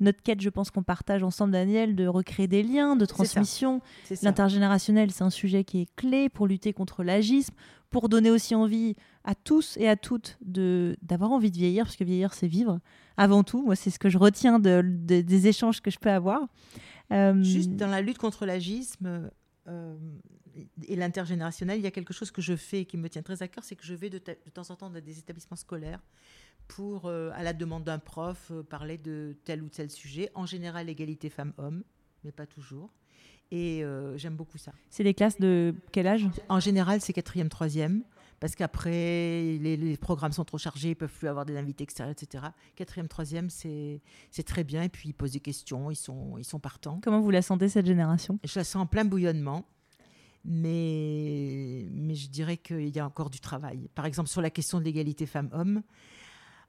[0.00, 3.80] notre quête, je pense qu'on partage ensemble, Daniel, de recréer des liens, de transmission.
[4.22, 7.54] L'intergénérationnel, c'est un sujet qui est clé pour lutter contre l'agisme,
[7.90, 11.96] pour donner aussi envie à tous et à toutes de d'avoir envie de vieillir, parce
[11.96, 12.80] que vieillir, c'est vivre,
[13.16, 13.62] avant tout.
[13.62, 16.48] Moi, c'est ce que je retiens de, des échanges que je peux avoir.
[17.12, 19.30] Euh, Juste dans la lutte contre l'agisme
[19.68, 19.96] euh,
[20.86, 23.42] et l'intergénérationnel, il y a quelque chose que je fais et qui me tient très
[23.42, 26.00] à cœur, c'est que je vais de, de, temps en temps dans des établissements scolaires
[26.74, 30.30] pour, euh, à la demande d'un prof, parler de tel ou tel sujet.
[30.34, 31.82] En général, égalité femmes-hommes,
[32.24, 32.90] mais pas toujours.
[33.52, 33.82] Et
[34.14, 34.70] j'aime beaucoup ça.
[34.90, 36.24] C'est des classes de quel âge?
[36.48, 38.04] En général, c'est quatrième, troisième
[38.40, 42.44] parce qu'après, les, programmes sont trop chargés, ils peuvent plus avoir des invités extérieurs, etc.
[42.74, 44.00] Quatrième, troisième, c'est
[44.46, 44.82] très bien.
[44.82, 47.00] Et puis, ils posent des questions, ils sont, ils sont partants.
[47.02, 48.40] Comment vous la sentez, cette génération?
[48.42, 49.66] Je la sens en plein bouillonnement.
[50.42, 53.90] Mais, mais je dirais qu'il y a encore du travail.
[53.94, 55.82] Par exemple, sur la question de l'égalité femmes-hommes,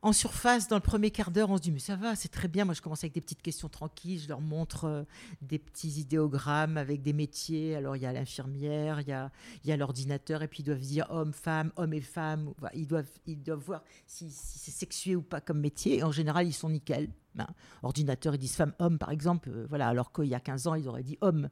[0.03, 2.47] en surface, dans le premier quart d'heure, on se dit mais ça va, c'est très
[2.47, 2.65] bien.
[2.65, 4.19] Moi, je commence avec des petites questions tranquilles.
[4.19, 5.03] Je leur montre euh,
[5.41, 7.75] des petits idéogrammes avec des métiers.
[7.75, 11.33] Alors, il y a l'infirmière, il y a, l'ordinateur, et puis ils doivent dire homme,
[11.33, 12.51] femme, homme et femme.
[12.73, 16.03] Ils doivent, ils doivent voir si, c'est sexué ou pas comme métier.
[16.03, 17.09] En général, ils sont nickel.
[17.35, 17.47] Ben,
[17.83, 19.49] ordinateur, ils disent femme, homme, par exemple.
[19.49, 21.49] Euh, voilà, alors qu'il y a 15 ans, ils auraient dit homme.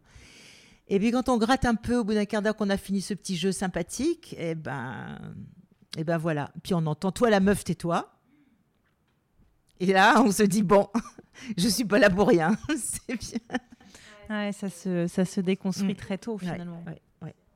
[0.88, 3.02] Et puis quand on gratte un peu au bout d'un quart d'heure qu'on a fini
[3.02, 5.20] ce petit jeu sympathique, et eh ben,
[5.98, 6.52] eh ben voilà.
[6.64, 8.19] Puis on entend toi la meuf, tais-toi.
[9.80, 10.88] Et là, on se dit, bon,
[11.58, 13.58] je suis pas là pour rien, c'est bien.
[14.30, 15.98] Ouais, ça, se, ça se déconstruit mm.
[15.98, 16.84] très tôt, finalement.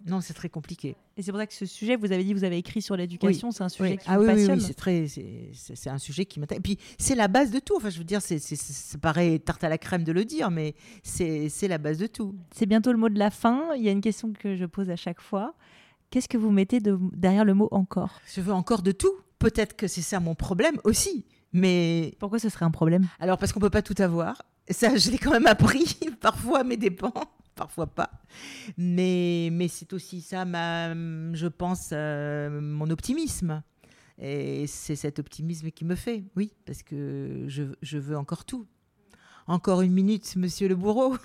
[0.05, 0.95] non, c'est très compliqué.
[1.15, 3.51] Et c'est pour ça que ce sujet, vous avez dit, vous avez écrit sur l'éducation,
[3.51, 4.59] c'est un sujet qui ah, vous oui, passionne.
[4.59, 6.59] Oui, c'est très, c'est un sujet qui m'intéresse.
[6.59, 7.75] Et puis c'est la base de tout.
[7.77, 10.73] Enfin, je veux dire, c'est, ça paraît tarte à la crème de le dire, mais
[11.03, 12.35] c'est la base de tout.
[12.55, 13.75] C'est bientôt le mot de la fin.
[13.75, 15.53] Il y a une question que je pose à chaque fois.
[16.09, 18.19] Qu'est-ce que vous mettez de, derrière le mot encore?
[18.35, 19.13] Je veux encore de tout.
[19.39, 21.25] Peut-être que c'est ça mon problème aussi.
[21.53, 23.07] Mais pourquoi ce serait un problème?
[23.19, 24.41] Alors parce qu'on peut pas tout avoir.
[24.69, 27.13] Ça, je l'ai quand même appris parfois à mes dépens,
[27.55, 28.09] parfois pas.
[28.77, 33.61] Mais mais c'est aussi ça, ma, je pense, euh, mon optimisme.
[34.19, 38.67] Et c'est cet optimisme qui me fait, oui, parce que je, je veux encore tout.
[39.47, 41.17] Encore une minute, monsieur le bourreau.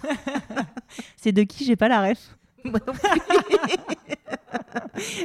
[1.17, 1.65] c'est de qui?
[1.65, 2.38] J'ai pas la ref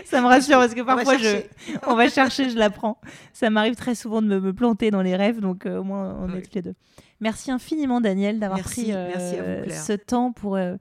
[0.05, 1.43] ça me rassure parce que parfois je,
[1.87, 2.99] on va chercher, je l'apprends.
[3.33, 6.33] Ça m'arrive très souvent de me, planter dans les rêves, donc euh, au moins on
[6.35, 6.75] est tous les deux.
[7.19, 10.75] Merci infiniment Daniel d'avoir pris euh, ce temps pour, euh,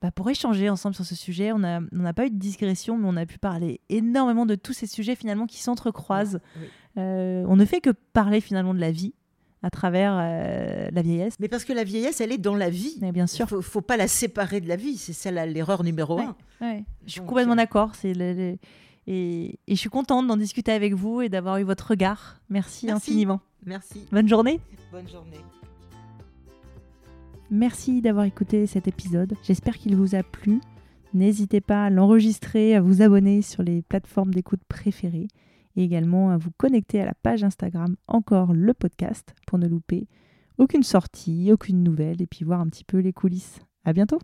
[0.00, 1.52] bah, pour échanger ensemble sur ce sujet.
[1.52, 4.72] On n'a on pas eu de digression, mais on a pu parler énormément de tous
[4.72, 6.40] ces sujets finalement qui s'entrecroisent.
[6.96, 9.14] on ne fait que parler finalement de la vie
[9.62, 11.34] à travers euh, la vieillesse.
[11.38, 12.98] Mais parce que la vieillesse, elle est dans la vie.
[13.12, 13.46] bien sûr.
[13.50, 14.96] Il ne faut, pas la séparer de la vie.
[14.96, 16.36] C'est ça l'erreur numéro un.
[17.06, 17.94] Je suis complètement euh, d'accord.
[17.94, 18.12] C'est
[19.06, 22.40] Et, je suis contente d'en discuter avec vous et d'avoir eu votre regard.
[22.48, 23.40] Merci, infiniment.
[23.66, 24.06] Merci.
[24.10, 24.60] Bonne journée.
[24.90, 25.40] Bonne journée.
[27.50, 29.34] Merci d'avoir écouté cet épisode.
[29.42, 30.60] J'espère qu'il vous a plu.
[31.12, 35.26] N'hésitez pas à l'enregistrer, à vous abonner sur les plateformes d'écoute préférées
[35.80, 40.06] et également à vous connecter à la page Instagram encore le podcast pour ne louper
[40.58, 43.60] aucune sortie, aucune nouvelle et puis voir un petit peu les coulisses.
[43.84, 44.18] À bientôt!